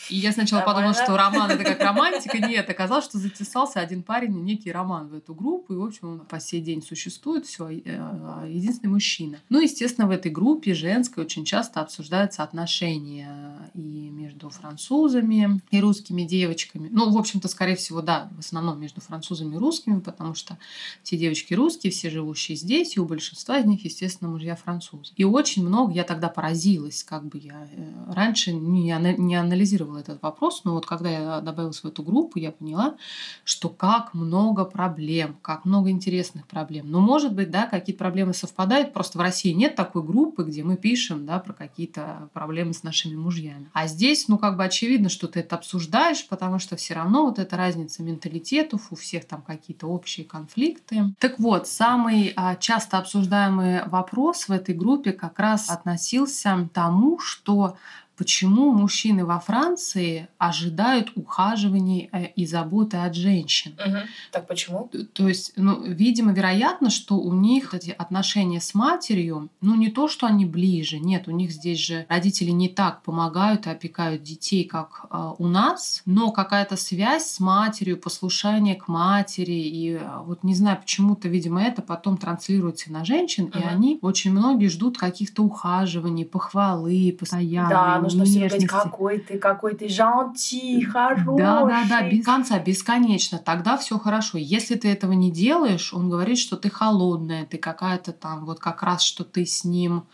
И 0.10 0.16
я 0.16 0.32
сначала 0.32 0.62
Нормально. 0.62 0.94
подумала, 0.94 1.06
что 1.06 1.18
роман 1.18 1.52
это 1.52 1.64
как 1.64 1.82
романтика. 1.82 2.38
Нет, 2.38 2.70
оказалось, 2.70 3.06
что 3.06 3.18
затесался 3.18 3.80
один 3.80 4.04
парень, 4.04 4.32
некий 4.44 4.72
роман 4.72 5.08
в 5.10 5.14
эту 5.14 5.34
группу. 5.34 5.74
И, 5.74 5.78
в 5.78 5.84
общем, 5.84 6.10
он 6.10 6.20
по 6.22 6.40
сей 6.40 6.62
день 6.62 6.82
существует. 6.82 7.46
Все, 7.46 7.70
э, 7.70 8.50
единственный 8.50 8.90
мужчина. 8.90 9.40
Ну, 9.50 9.60
естественно, 9.60 10.08
в 10.08 10.12
этой 10.12 10.32
группе 10.32 10.74
женской 10.74 11.24
очень 11.24 11.46
часто 11.46 11.82
обсуждаются 11.82 12.44
отношения 12.44 13.70
и 13.74 14.10
между 14.10 14.50
французами, 14.50 15.62
и 15.72 15.80
русскими 15.82 16.24
девочками. 16.24 16.90
Ну, 16.92 17.12
в 17.12 17.18
общем-то, 17.18 17.48
скорее 17.48 17.76
всего, 17.76 18.02
да, 18.02 18.30
в 18.36 18.40
основном 18.40 18.80
между 18.80 19.02
французами 19.02 19.56
и 19.56 19.58
русскими, 19.58 20.00
потому 20.00 20.36
что 20.36 20.58
все 21.04 21.18
девочки 21.18 21.54
русские, 21.54 21.92
все 21.92 22.10
живущие 22.10 22.56
здесь, 22.58 22.96
и 22.96 23.00
у 23.00 23.06
большинства 23.06 23.60
из 23.60 23.66
них, 23.66 23.84
естественно, 23.84 24.30
мужья 24.30 24.56
французы. 24.56 25.12
И 25.16 25.24
очень 25.24 25.66
много, 25.66 25.92
я 25.92 26.04
тогда 26.04 26.30
поразилась, 26.30 27.04
как 27.04 27.26
бы 27.26 27.38
я 27.40 27.68
э, 27.72 28.14
раньше 28.14 28.54
не, 28.54 28.96
не 29.18 29.36
анализировала 29.36 29.57
этот 29.64 30.22
вопрос, 30.22 30.62
но 30.64 30.74
вот 30.74 30.86
когда 30.86 31.10
я 31.10 31.42
добавилась 31.42 31.84
в 31.84 31.86
эту 31.86 32.04
группу, 32.04 32.40
я 32.40 32.52
поняла, 32.52 32.96
что 33.44 33.70
как 33.70 34.14
много 34.14 34.66
проблем, 34.66 35.38
как 35.42 35.66
много 35.66 35.90
интересных 35.90 36.48
проблем. 36.48 36.90
Ну, 36.90 37.00
может 37.00 37.34
быть, 37.34 37.52
да, 37.52 37.66
какие-то 37.66 38.00
проблемы 38.00 38.34
совпадают, 38.34 38.94
просто 38.94 39.18
в 39.18 39.22
России 39.22 39.52
нет 39.52 39.76
такой 39.76 40.04
группы, 40.04 40.44
где 40.44 40.64
мы 40.64 40.78
пишем, 40.78 41.26
да, 41.26 41.40
про 41.40 41.54
какие-то 41.54 42.30
проблемы 42.34 42.74
с 42.74 42.84
нашими 42.84 43.16
мужьями. 43.16 43.70
А 43.74 43.88
здесь, 43.88 44.28
ну, 44.28 44.38
как 44.38 44.58
бы 44.58 44.64
очевидно, 44.64 45.10
что 45.10 45.28
ты 45.28 45.40
это 45.42 45.56
обсуждаешь, 45.56 46.28
потому 46.28 46.60
что 46.60 46.76
все 46.76 46.94
равно 46.94 47.26
вот 47.26 47.40
эта 47.40 47.58
разница 47.58 48.04
менталитетов, 48.04 48.92
у 48.92 48.96
всех 48.96 49.26
там 49.26 49.42
какие-то 49.42 49.88
общие 49.88 50.26
конфликты. 50.26 51.14
Так 51.20 51.40
вот, 51.40 51.68
самый 51.68 52.34
а, 52.36 52.56
часто 52.56 52.98
обсуждаемый 52.98 53.88
вопрос 53.88 54.48
в 54.48 54.52
этой 54.52 54.76
группе 54.76 55.14
как 55.14 55.40
раз 55.40 55.70
относился 55.70 56.68
к 56.70 56.74
тому, 56.74 57.20
что 57.20 57.78
почему 58.18 58.74
мужчины 58.74 59.26
во 59.26 59.40
Франции 59.40 60.28
ожидают 60.38 61.12
ухаживаний 61.16 62.10
э, 62.12 62.28
и 62.36 62.46
заботы 62.46 62.98
от 62.98 63.16
женщин. 63.16 63.78
Угу. 63.80 63.98
Так 64.32 64.48
почему? 64.48 64.90
То 65.14 65.28
есть, 65.28 65.54
ну, 65.56 65.84
видимо, 65.84 66.34
вероятно, 66.34 66.90
что 66.90 67.18
у 67.18 67.34
них 67.34 67.74
эти 67.74 67.92
отношения 67.92 68.60
с 68.60 68.74
матерью, 68.74 69.50
ну, 69.62 69.76
не 69.76 69.90
то, 69.90 70.08
что 70.08 70.26
они 70.26 70.46
ближе, 70.46 71.00
нет, 71.00 71.28
у 71.28 71.32
них 71.32 71.52
здесь 71.52 71.80
же 71.80 72.06
родители 72.10 72.50
не 72.50 72.70
так 72.70 73.04
помогают 73.04 73.68
и 73.68 73.70
опекают 73.70 74.24
детей, 74.24 74.64
как 74.64 75.06
э, 75.10 75.34
у 75.38 75.48
нас, 75.48 76.02
но 76.06 76.32
какая-то 76.32 76.76
связь 76.76 77.30
с 77.30 77.40
матерью, 77.40 77.98
послушание 77.98 78.76
к 78.76 78.88
матери, 78.88 79.54
и 79.54 79.94
э, 79.94 80.20
вот 80.26 80.44
не 80.44 80.56
знаю, 80.56 80.80
почему-то, 80.80 81.28
видимо, 81.28 81.62
это 81.62 81.84
потом 81.84 82.18
транслируется 82.18 82.92
на 82.92 83.06
женщин, 83.06 83.46
угу. 83.46 83.60
и 83.60 83.62
они 83.62 84.00
очень 84.02 84.32
многие 84.32 84.68
ждут 84.68 84.98
каких-то 84.98 85.44
ухаживаний, 85.44 86.26
похвалы 86.26 87.16
постоянно. 87.18 87.70
Да, 87.70 88.07
нужно 88.16 88.26
все 88.26 88.48
говорить, 88.48 88.68
какой 88.68 89.20
ты, 89.20 89.38
какой 89.38 89.76
ты 89.76 89.90
жанти, 89.90 90.82
хороший. 90.82 91.38
Да, 91.38 91.64
да, 91.66 91.84
да, 91.90 92.10
без 92.10 92.26
конца, 92.26 92.60
бесконечно. 92.60 93.38
Тогда 93.38 93.78
все 93.78 94.00
хорошо. 94.00 94.38
Если 94.38 94.76
ты 94.76 94.90
этого 94.92 95.12
не 95.14 95.32
делаешь, 95.32 95.94
он 95.94 96.10
говорит, 96.10 96.38
что 96.38 96.58
ты 96.58 96.70
холодная, 96.70 97.46
ты 97.46 97.58
какая-то 97.58 98.12
там, 98.12 98.46
вот 98.46 98.60
как 98.60 98.84
раз, 98.84 99.02
что 99.02 99.24
ты 99.24 99.46
с 99.46 99.64
ним 99.64 100.06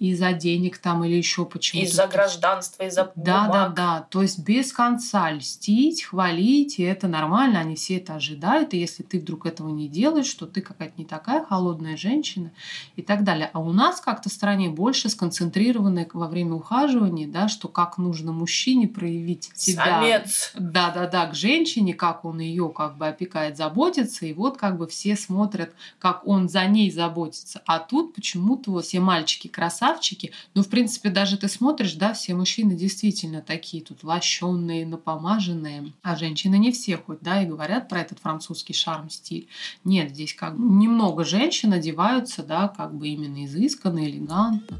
из-за 0.00 0.32
денег 0.32 0.78
там 0.78 1.04
или 1.04 1.14
еще 1.14 1.44
почему-то. 1.44 1.86
Из-за 1.86 2.06
гражданства, 2.06 2.84
из-за 2.84 3.12
Да, 3.14 3.48
да, 3.48 3.68
да. 3.68 4.06
То 4.08 4.22
есть 4.22 4.38
без 4.38 4.72
конца 4.72 5.30
льстить, 5.30 6.04
хвалить, 6.04 6.78
и 6.78 6.82
это 6.82 7.06
нормально, 7.06 7.60
они 7.60 7.76
все 7.76 7.98
это 7.98 8.14
ожидают, 8.14 8.72
и 8.72 8.78
если 8.78 9.02
ты 9.02 9.20
вдруг 9.20 9.44
этого 9.44 9.68
не 9.68 9.88
делаешь, 9.88 10.26
что 10.26 10.46
ты 10.46 10.62
какая-то 10.62 10.94
не 10.96 11.04
такая 11.04 11.44
холодная 11.44 11.98
женщина 11.98 12.50
и 12.96 13.02
так 13.02 13.24
далее. 13.24 13.50
А 13.52 13.60
у 13.60 13.72
нас 13.72 14.00
как-то 14.00 14.30
в 14.30 14.32
стране 14.32 14.70
больше 14.70 15.10
сконцентрированы 15.10 16.08
во 16.14 16.28
время 16.28 16.54
ухаживания, 16.54 17.28
да, 17.28 17.39
что 17.48 17.68
как 17.68 17.98
нужно 17.98 18.32
мужчине 18.32 18.88
проявить 18.88 19.50
себя. 19.54 19.84
Самец. 19.84 20.52
Да, 20.54 20.90
да, 20.90 21.06
да, 21.06 21.26
к 21.26 21.34
женщине, 21.34 21.94
как 21.94 22.24
он 22.24 22.40
ее 22.40 22.68
как 22.70 22.96
бы 22.96 23.08
опекает, 23.08 23.56
заботится, 23.56 24.26
и 24.26 24.32
вот 24.32 24.56
как 24.56 24.78
бы 24.78 24.86
все 24.86 25.16
смотрят, 25.16 25.72
как 25.98 26.26
он 26.26 26.48
за 26.48 26.66
ней 26.66 26.90
заботится. 26.90 27.62
А 27.66 27.78
тут 27.78 28.14
почему-то 28.14 28.70
вот 28.70 28.84
все 28.84 29.00
мальчики 29.00 29.48
красавчики. 29.48 30.32
Ну, 30.54 30.62
в 30.62 30.68
принципе, 30.68 31.10
даже 31.10 31.36
ты 31.36 31.48
смотришь, 31.48 31.94
да, 31.94 32.12
все 32.12 32.34
мужчины 32.34 32.74
действительно 32.74 33.40
такие 33.42 33.82
тут 33.82 34.04
лощенные, 34.04 34.86
напомаженные, 34.86 35.92
а 36.02 36.16
женщины 36.16 36.56
не 36.58 36.72
все 36.72 36.96
хоть, 36.96 37.20
да, 37.20 37.42
и 37.42 37.46
говорят 37.46 37.88
про 37.88 38.00
этот 38.00 38.18
французский 38.18 38.74
шарм-стиль. 38.74 39.48
Нет, 39.84 40.10
здесь 40.10 40.34
как 40.34 40.56
бы 40.56 40.64
немного 40.64 41.24
женщин 41.24 41.72
одеваются, 41.72 42.42
да, 42.42 42.68
как 42.68 42.94
бы 42.94 43.08
именно 43.08 43.44
изысканно, 43.44 44.04
элегантно. 44.04 44.78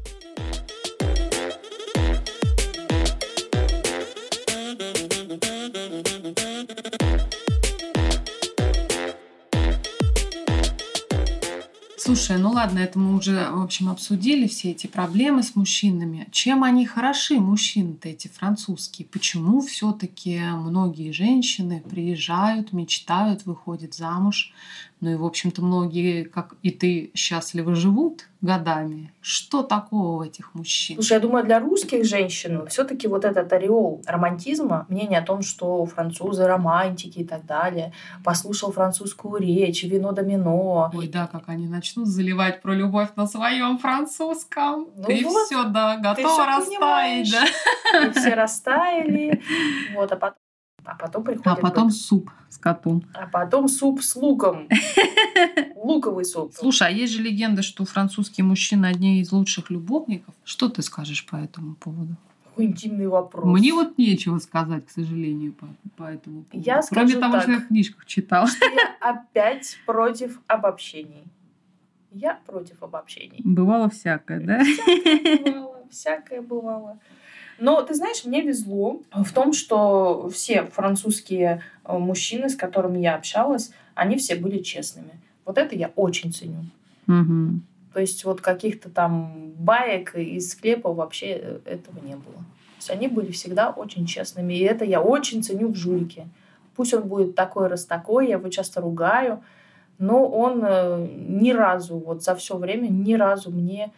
Слушай, 12.13 12.39
ну 12.39 12.51
ладно, 12.51 12.79
это 12.79 12.99
мы 12.99 13.15
уже, 13.15 13.49
в 13.51 13.61
общем, 13.61 13.87
обсудили 13.87 14.45
все 14.45 14.71
эти 14.71 14.85
проблемы 14.85 15.43
с 15.43 15.55
мужчинами. 15.55 16.27
Чем 16.29 16.65
они 16.65 16.85
хороши, 16.85 17.39
мужчины-то 17.39 18.09
эти 18.09 18.27
французские? 18.27 19.07
Почему 19.07 19.61
все-таки 19.61 20.41
многие 20.41 21.13
женщины 21.13 21.81
приезжают, 21.89 22.73
мечтают, 22.73 23.45
выходят 23.45 23.93
замуж 23.93 24.51
ну 25.01 25.09
и, 25.09 25.15
в 25.15 25.25
общем-то, 25.25 25.63
многие, 25.63 26.23
как 26.23 26.55
и 26.61 26.69
ты, 26.69 27.11
счастливо 27.15 27.73
живут 27.73 28.27
годами. 28.41 29.11
Что 29.21 29.63
такого 29.63 30.17
в 30.17 30.21
этих 30.21 30.53
мужчин? 30.53 30.95
Слушай, 30.95 31.13
я 31.13 31.19
думаю, 31.19 31.43
для 31.43 31.59
русских 31.59 32.05
женщин 32.05 32.67
все 32.67 32.83
таки 32.83 33.07
вот 33.07 33.25
этот 33.25 33.51
ореол 33.51 34.03
романтизма, 34.05 34.85
мнение 34.89 35.19
о 35.19 35.25
том, 35.25 35.41
что 35.41 35.85
французы 35.85 36.45
романтики 36.45 37.19
и 37.19 37.25
так 37.25 37.45
далее, 37.45 37.93
послушал 38.23 38.71
французскую 38.71 39.41
речь, 39.41 39.83
вино 39.83 40.11
домино. 40.11 40.91
Ой, 40.93 41.07
да, 41.07 41.27
как 41.27 41.49
они 41.49 41.67
начнут 41.67 42.07
заливать 42.07 42.61
про 42.61 42.73
любовь 42.73 43.09
на 43.15 43.25
своем 43.27 43.79
французском. 43.79 44.87
Ну 44.95 45.03
ты 45.03 45.23
вот, 45.23 45.47
все, 45.47 45.63
да, 45.63 45.97
готова 45.97 46.45
растаять, 46.45 47.31
да. 47.31 48.07
И 48.07 48.11
все 48.11 48.33
растаяли. 48.33 49.41
Вот, 49.95 50.11
а 50.11 50.15
потом 50.15 50.40
а 50.85 50.95
потом 50.95 51.23
приходит... 51.23 51.47
А 51.47 51.55
потом 51.55 51.87
бык. 51.87 51.95
суп 51.95 52.31
с 52.49 52.57
котом. 52.57 53.03
А 53.13 53.27
потом 53.27 53.67
суп 53.67 54.01
с 54.01 54.15
луком. 54.15 54.67
Луковый 55.75 56.25
суп. 56.25 56.53
Слушай, 56.53 56.87
а 56.89 56.91
есть 56.91 57.13
же 57.13 57.21
легенда, 57.21 57.61
что 57.61 57.85
французские 57.85 58.45
мужчины 58.45 58.87
одни 58.87 59.21
из 59.21 59.31
лучших 59.31 59.69
любовников. 59.69 60.33
Что 60.43 60.69
ты 60.69 60.81
скажешь 60.81 61.25
по 61.25 61.35
этому 61.35 61.75
поводу? 61.75 62.15
интимный 62.57 63.07
вопрос. 63.07 63.45
Мне 63.45 63.73
вот 63.73 63.97
нечего 63.97 64.37
сказать, 64.39 64.85
к 64.85 64.89
сожалению, 64.89 65.53
по, 65.53 65.67
по 65.97 66.03
этому 66.03 66.43
поводу. 66.43 66.67
Я 66.67 66.81
Кроме 66.89 67.15
того, 67.15 67.33
так, 67.33 67.43
что 67.43 67.51
я 67.51 67.59
в 67.59 67.67
книжках 67.67 68.05
читала. 68.05 68.47
Что 68.47 68.65
я 68.65 68.95
опять 68.99 69.77
против 69.85 70.39
обобщений. 70.47 71.23
Я 72.11 72.39
против 72.45 72.83
обобщений. 72.83 73.41
Бывало 73.43 73.89
всякое, 73.89 74.41
да? 74.41 74.63
Всякое 74.63 75.51
бывало. 75.51 75.87
Всякое 75.89 76.41
бывало. 76.41 76.99
Но 77.61 77.83
ты 77.83 77.93
знаешь, 77.93 78.25
мне 78.25 78.41
везло 78.41 79.01
в 79.11 79.31
том, 79.33 79.53
что 79.53 80.27
все 80.33 80.63
французские 80.63 81.61
э, 81.85 81.95
мужчины, 81.95 82.49
с 82.49 82.55
которыми 82.55 82.97
я 82.97 83.13
общалась, 83.13 83.69
они 83.93 84.17
все 84.17 84.35
были 84.35 84.63
честными. 84.63 85.11
Вот 85.45 85.59
это 85.59 85.75
я 85.75 85.91
очень 85.95 86.33
ценю. 86.33 86.65
Угу. 87.07 87.59
То 87.93 87.99
есть 87.99 88.25
вот 88.25 88.41
каких-то 88.41 88.89
там 88.89 89.51
баек 89.59 90.15
из 90.15 90.53
склепа 90.53 90.91
вообще 90.91 91.27
э, 91.27 91.59
этого 91.65 91.99
не 92.03 92.15
было. 92.15 92.33
То 92.33 92.77
есть 92.79 92.89
они 92.89 93.07
были 93.07 93.31
всегда 93.31 93.69
очень 93.69 94.07
честными. 94.07 94.55
И 94.55 94.63
это 94.63 94.83
я 94.83 94.99
очень 94.99 95.43
ценю 95.43 95.67
в 95.67 95.75
жулике. 95.75 96.27
Пусть 96.75 96.95
он 96.95 97.03
будет 97.03 97.35
такой 97.35 97.67
раз 97.67 97.85
такой, 97.85 98.29
я 98.29 98.37
его 98.37 98.49
часто 98.49 98.81
ругаю, 98.81 99.43
но 99.99 100.27
он 100.27 100.63
э, 100.63 101.07
ни 101.15 101.51
разу, 101.51 101.99
вот 101.99 102.23
за 102.23 102.33
все 102.33 102.57
время, 102.57 102.87
ни 102.87 103.13
разу 103.13 103.51
мне 103.51 103.91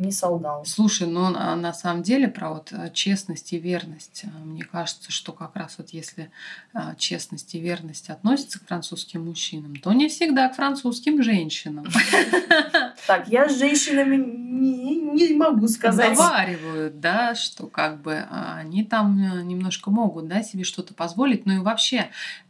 не 0.00 0.12
солгал. 0.12 0.64
Слушай, 0.64 1.06
ну 1.06 1.28
на, 1.28 1.54
на 1.54 1.72
самом 1.72 2.02
деле 2.02 2.26
про 2.26 2.54
вот 2.54 2.72
э, 2.72 2.90
честность 2.92 3.52
и 3.52 3.58
верность, 3.58 4.22
э, 4.24 4.28
мне 4.44 4.64
кажется, 4.64 5.12
что 5.12 5.32
как 5.32 5.54
раз 5.54 5.76
вот 5.76 5.90
если 5.90 6.30
а, 6.72 6.94
честность 6.94 7.54
и 7.54 7.60
верность 7.60 8.08
относятся 8.08 8.58
к 8.58 8.66
французским 8.66 9.26
мужчинам, 9.26 9.76
то 9.76 9.92
не 9.92 10.08
всегда 10.08 10.48
к 10.48 10.56
французским 10.56 11.22
женщинам. 11.22 11.86
Так, 13.06 13.28
я 13.28 13.48
с 13.48 13.58
женщинами 13.58 14.16
не, 14.16 15.34
могу 15.34 15.66
сказать. 15.66 16.16
Заваривают, 16.16 17.00
да, 17.00 17.34
что 17.34 17.66
как 17.66 18.00
бы 18.02 18.24
а, 18.30 18.58
они 18.58 18.84
там 18.84 19.48
немножко 19.48 19.90
могут, 19.90 20.28
да, 20.28 20.42
себе 20.42 20.64
что-то 20.64 20.94
позволить, 20.94 21.44
ну 21.44 21.54
и 21.54 21.58
вообще 21.58 22.10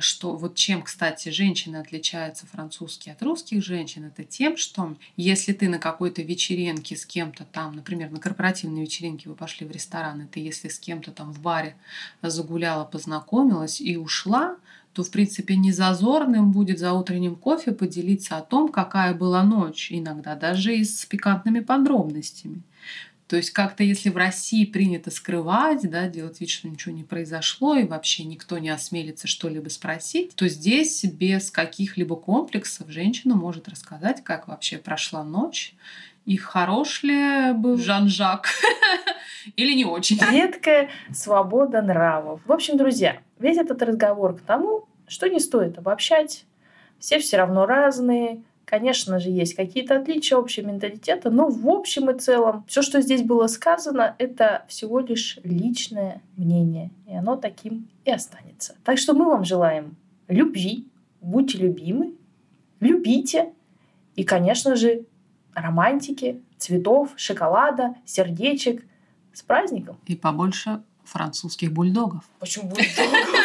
что 0.00 0.36
вот 0.36 0.54
чем, 0.54 0.82
кстати, 0.82 1.28
женщины 1.30 1.76
отличаются 1.76 2.46
французские 2.46 3.14
от 3.14 3.22
русских 3.22 3.64
женщин, 3.64 4.04
это 4.04 4.24
тем, 4.24 4.56
что 4.56 4.94
если 5.16 5.52
ты 5.52 5.68
на 5.68 5.78
какой-то 5.78 6.22
вечеринке 6.22 6.96
с 6.96 7.04
кем-то 7.04 7.44
там, 7.44 7.74
например, 7.74 8.10
на 8.10 8.20
корпоративной 8.20 8.82
вечеринке 8.82 9.28
вы 9.28 9.34
пошли 9.34 9.66
в 9.66 9.70
ресторан, 9.70 10.22
и 10.22 10.26
ты 10.26 10.40
если 10.40 10.68
с 10.68 10.78
кем-то 10.78 11.10
там 11.10 11.32
в 11.32 11.40
баре 11.40 11.76
загуляла, 12.22 12.84
познакомилась 12.84 13.80
и 13.80 13.96
ушла, 13.96 14.56
то, 14.92 15.02
в 15.02 15.10
принципе, 15.10 15.56
не 15.56 15.72
зазорным 15.72 16.52
будет 16.52 16.78
за 16.78 16.92
утренним 16.92 17.34
кофе 17.34 17.72
поделиться 17.72 18.36
о 18.36 18.42
том, 18.42 18.70
какая 18.70 19.12
была 19.12 19.42
ночь, 19.42 19.88
иногда 19.90 20.36
даже 20.36 20.76
и 20.76 20.84
с 20.84 21.04
пикантными 21.04 21.60
подробностями. 21.60 22.62
То 23.34 23.38
есть 23.38 23.50
как-то 23.50 23.82
если 23.82 24.10
в 24.10 24.16
России 24.16 24.64
принято 24.64 25.10
скрывать, 25.10 25.90
да, 25.90 26.06
делать 26.06 26.38
вид, 26.38 26.50
что 26.50 26.68
ничего 26.68 26.94
не 26.94 27.02
произошло, 27.02 27.74
и 27.74 27.82
вообще 27.82 28.22
никто 28.22 28.58
не 28.58 28.68
осмелится 28.68 29.26
что-либо 29.26 29.68
спросить, 29.70 30.36
то 30.36 30.46
здесь 30.46 31.02
без 31.02 31.50
каких-либо 31.50 32.14
комплексов 32.14 32.88
женщина 32.90 33.34
может 33.34 33.66
рассказать, 33.68 34.22
как 34.22 34.46
вообще 34.46 34.78
прошла 34.78 35.24
ночь, 35.24 35.74
и 36.26 36.36
хорош 36.36 37.02
ли 37.02 37.52
был 37.54 37.76
Жан-Жак 37.76 38.50
или 39.56 39.72
не 39.72 39.84
очень. 39.84 40.20
Редкая 40.30 40.90
свобода 41.12 41.82
нравов. 41.82 42.40
В 42.46 42.52
общем, 42.52 42.76
друзья, 42.76 43.18
весь 43.40 43.56
этот 43.58 43.82
разговор 43.82 44.36
к 44.36 44.42
тому, 44.42 44.86
что 45.08 45.26
не 45.26 45.40
стоит 45.40 45.76
обобщать. 45.76 46.44
Все 47.00 47.18
все 47.18 47.38
равно 47.38 47.66
разные, 47.66 48.44
Конечно 48.74 49.20
же, 49.20 49.30
есть 49.30 49.54
какие-то 49.54 50.00
отличия 50.00 50.36
общего 50.36 50.66
менталитета, 50.66 51.30
но 51.30 51.46
в 51.46 51.68
общем 51.68 52.10
и 52.10 52.18
целом 52.18 52.64
все, 52.66 52.82
что 52.82 53.00
здесь 53.00 53.22
было 53.22 53.46
сказано, 53.46 54.16
это 54.18 54.64
всего 54.66 54.98
лишь 54.98 55.38
личное 55.44 56.20
мнение, 56.36 56.90
и 57.06 57.14
оно 57.14 57.36
таким 57.36 57.88
и 58.04 58.10
останется. 58.10 58.74
Так 58.82 58.98
что 58.98 59.14
мы 59.14 59.26
вам 59.26 59.44
желаем 59.44 59.94
любви, 60.26 60.88
будьте 61.20 61.58
любимы, 61.58 62.14
любите, 62.80 63.52
и, 64.16 64.24
конечно 64.24 64.74
же, 64.74 65.04
романтики, 65.54 66.42
цветов, 66.58 67.10
шоколада, 67.14 67.94
сердечек. 68.04 68.84
С 69.32 69.42
праздником! 69.42 69.98
И 70.08 70.16
побольше 70.16 70.82
французских 71.04 71.72
бульдогов. 71.72 72.24
Почему 72.40 72.70
бульдогов? 72.70 73.43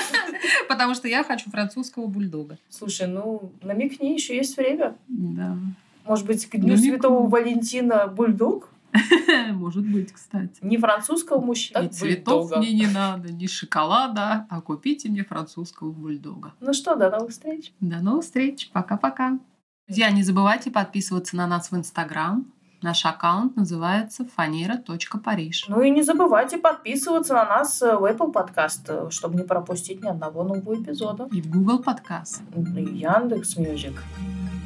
Потому 0.69 0.93
что 0.93 1.07
я 1.07 1.23
хочу 1.23 1.49
французского 1.49 2.05
бульдога. 2.05 2.59
Слушай, 2.69 3.07
ну 3.07 3.51
намекни, 3.63 4.13
еще 4.13 4.37
есть 4.37 4.55
время. 4.55 4.95
Да. 5.07 5.57
Может 6.05 6.27
быть, 6.27 6.45
к 6.45 6.51
Дню 6.51 6.75
Намекну. 6.75 6.91
Святого 6.91 7.27
Валентина 7.27 8.05
бульдог? 8.05 8.69
Может 9.51 9.87
быть, 9.87 10.11
кстати. 10.11 10.59
Не 10.61 10.77
французского 10.77 11.41
мужчины. 11.41 11.85
Ни 11.85 11.87
цветов 11.87 12.55
мне 12.55 12.71
не 12.71 12.85
надо, 12.85 13.33
ни 13.33 13.47
шоколада, 13.47 14.45
а 14.47 14.61
купите 14.61 15.09
мне 15.09 15.23
французского 15.23 15.91
бульдога. 15.91 16.53
Ну 16.59 16.71
что, 16.73 16.95
до 16.95 17.09
новых 17.09 17.31
встреч. 17.31 17.73
До 17.79 17.99
новых 17.99 18.23
встреч. 18.23 18.69
Пока-пока. 18.71 19.39
Друзья, 19.87 20.11
не 20.11 20.21
забывайте 20.21 20.69
подписываться 20.69 21.35
на 21.35 21.47
нас 21.47 21.71
в 21.71 21.75
Инстаграм, 21.75 22.45
Наш 22.81 23.05
аккаунт 23.05 23.57
называется 23.57 24.25
фанера.париж. 24.25 25.65
Ну 25.67 25.81
и 25.81 25.89
не 25.89 26.01
забывайте 26.01 26.57
подписываться 26.57 27.33
на 27.33 27.43
нас 27.43 27.81
в 27.81 28.05
Apple 28.05 28.31
Podcast, 28.31 29.11
чтобы 29.11 29.35
не 29.35 29.43
пропустить 29.43 30.01
ни 30.01 30.07
одного 30.07 30.43
нового 30.43 30.81
эпизода. 30.81 31.27
И 31.33 31.41
в 31.41 31.49
Google 31.49 31.83
Podcast. 31.83 32.41
И 32.77 32.99
Яндекс 32.99 33.57
Music. 33.57 34.01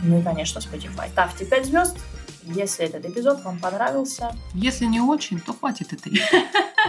Ну 0.03 0.19
и, 0.19 0.21
конечно, 0.21 0.59
Spotify. 0.59 1.09
Ставьте 1.09 1.45
5 1.45 1.65
звезд, 1.65 1.97
если 2.43 2.85
этот 2.85 3.03
эпизод 3.05 3.43
вам 3.43 3.57
понравился. 3.57 4.35
Если 4.53 4.85
не 4.85 5.01
очень, 5.01 5.39
то 5.39 5.53
хватит 5.53 5.93
и 5.93 5.95
3. 5.95 6.21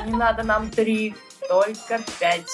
Не 0.06 0.12
надо 0.12 0.42
нам 0.42 0.68
3, 0.68 1.14
только 1.48 2.00
5. 2.20 2.46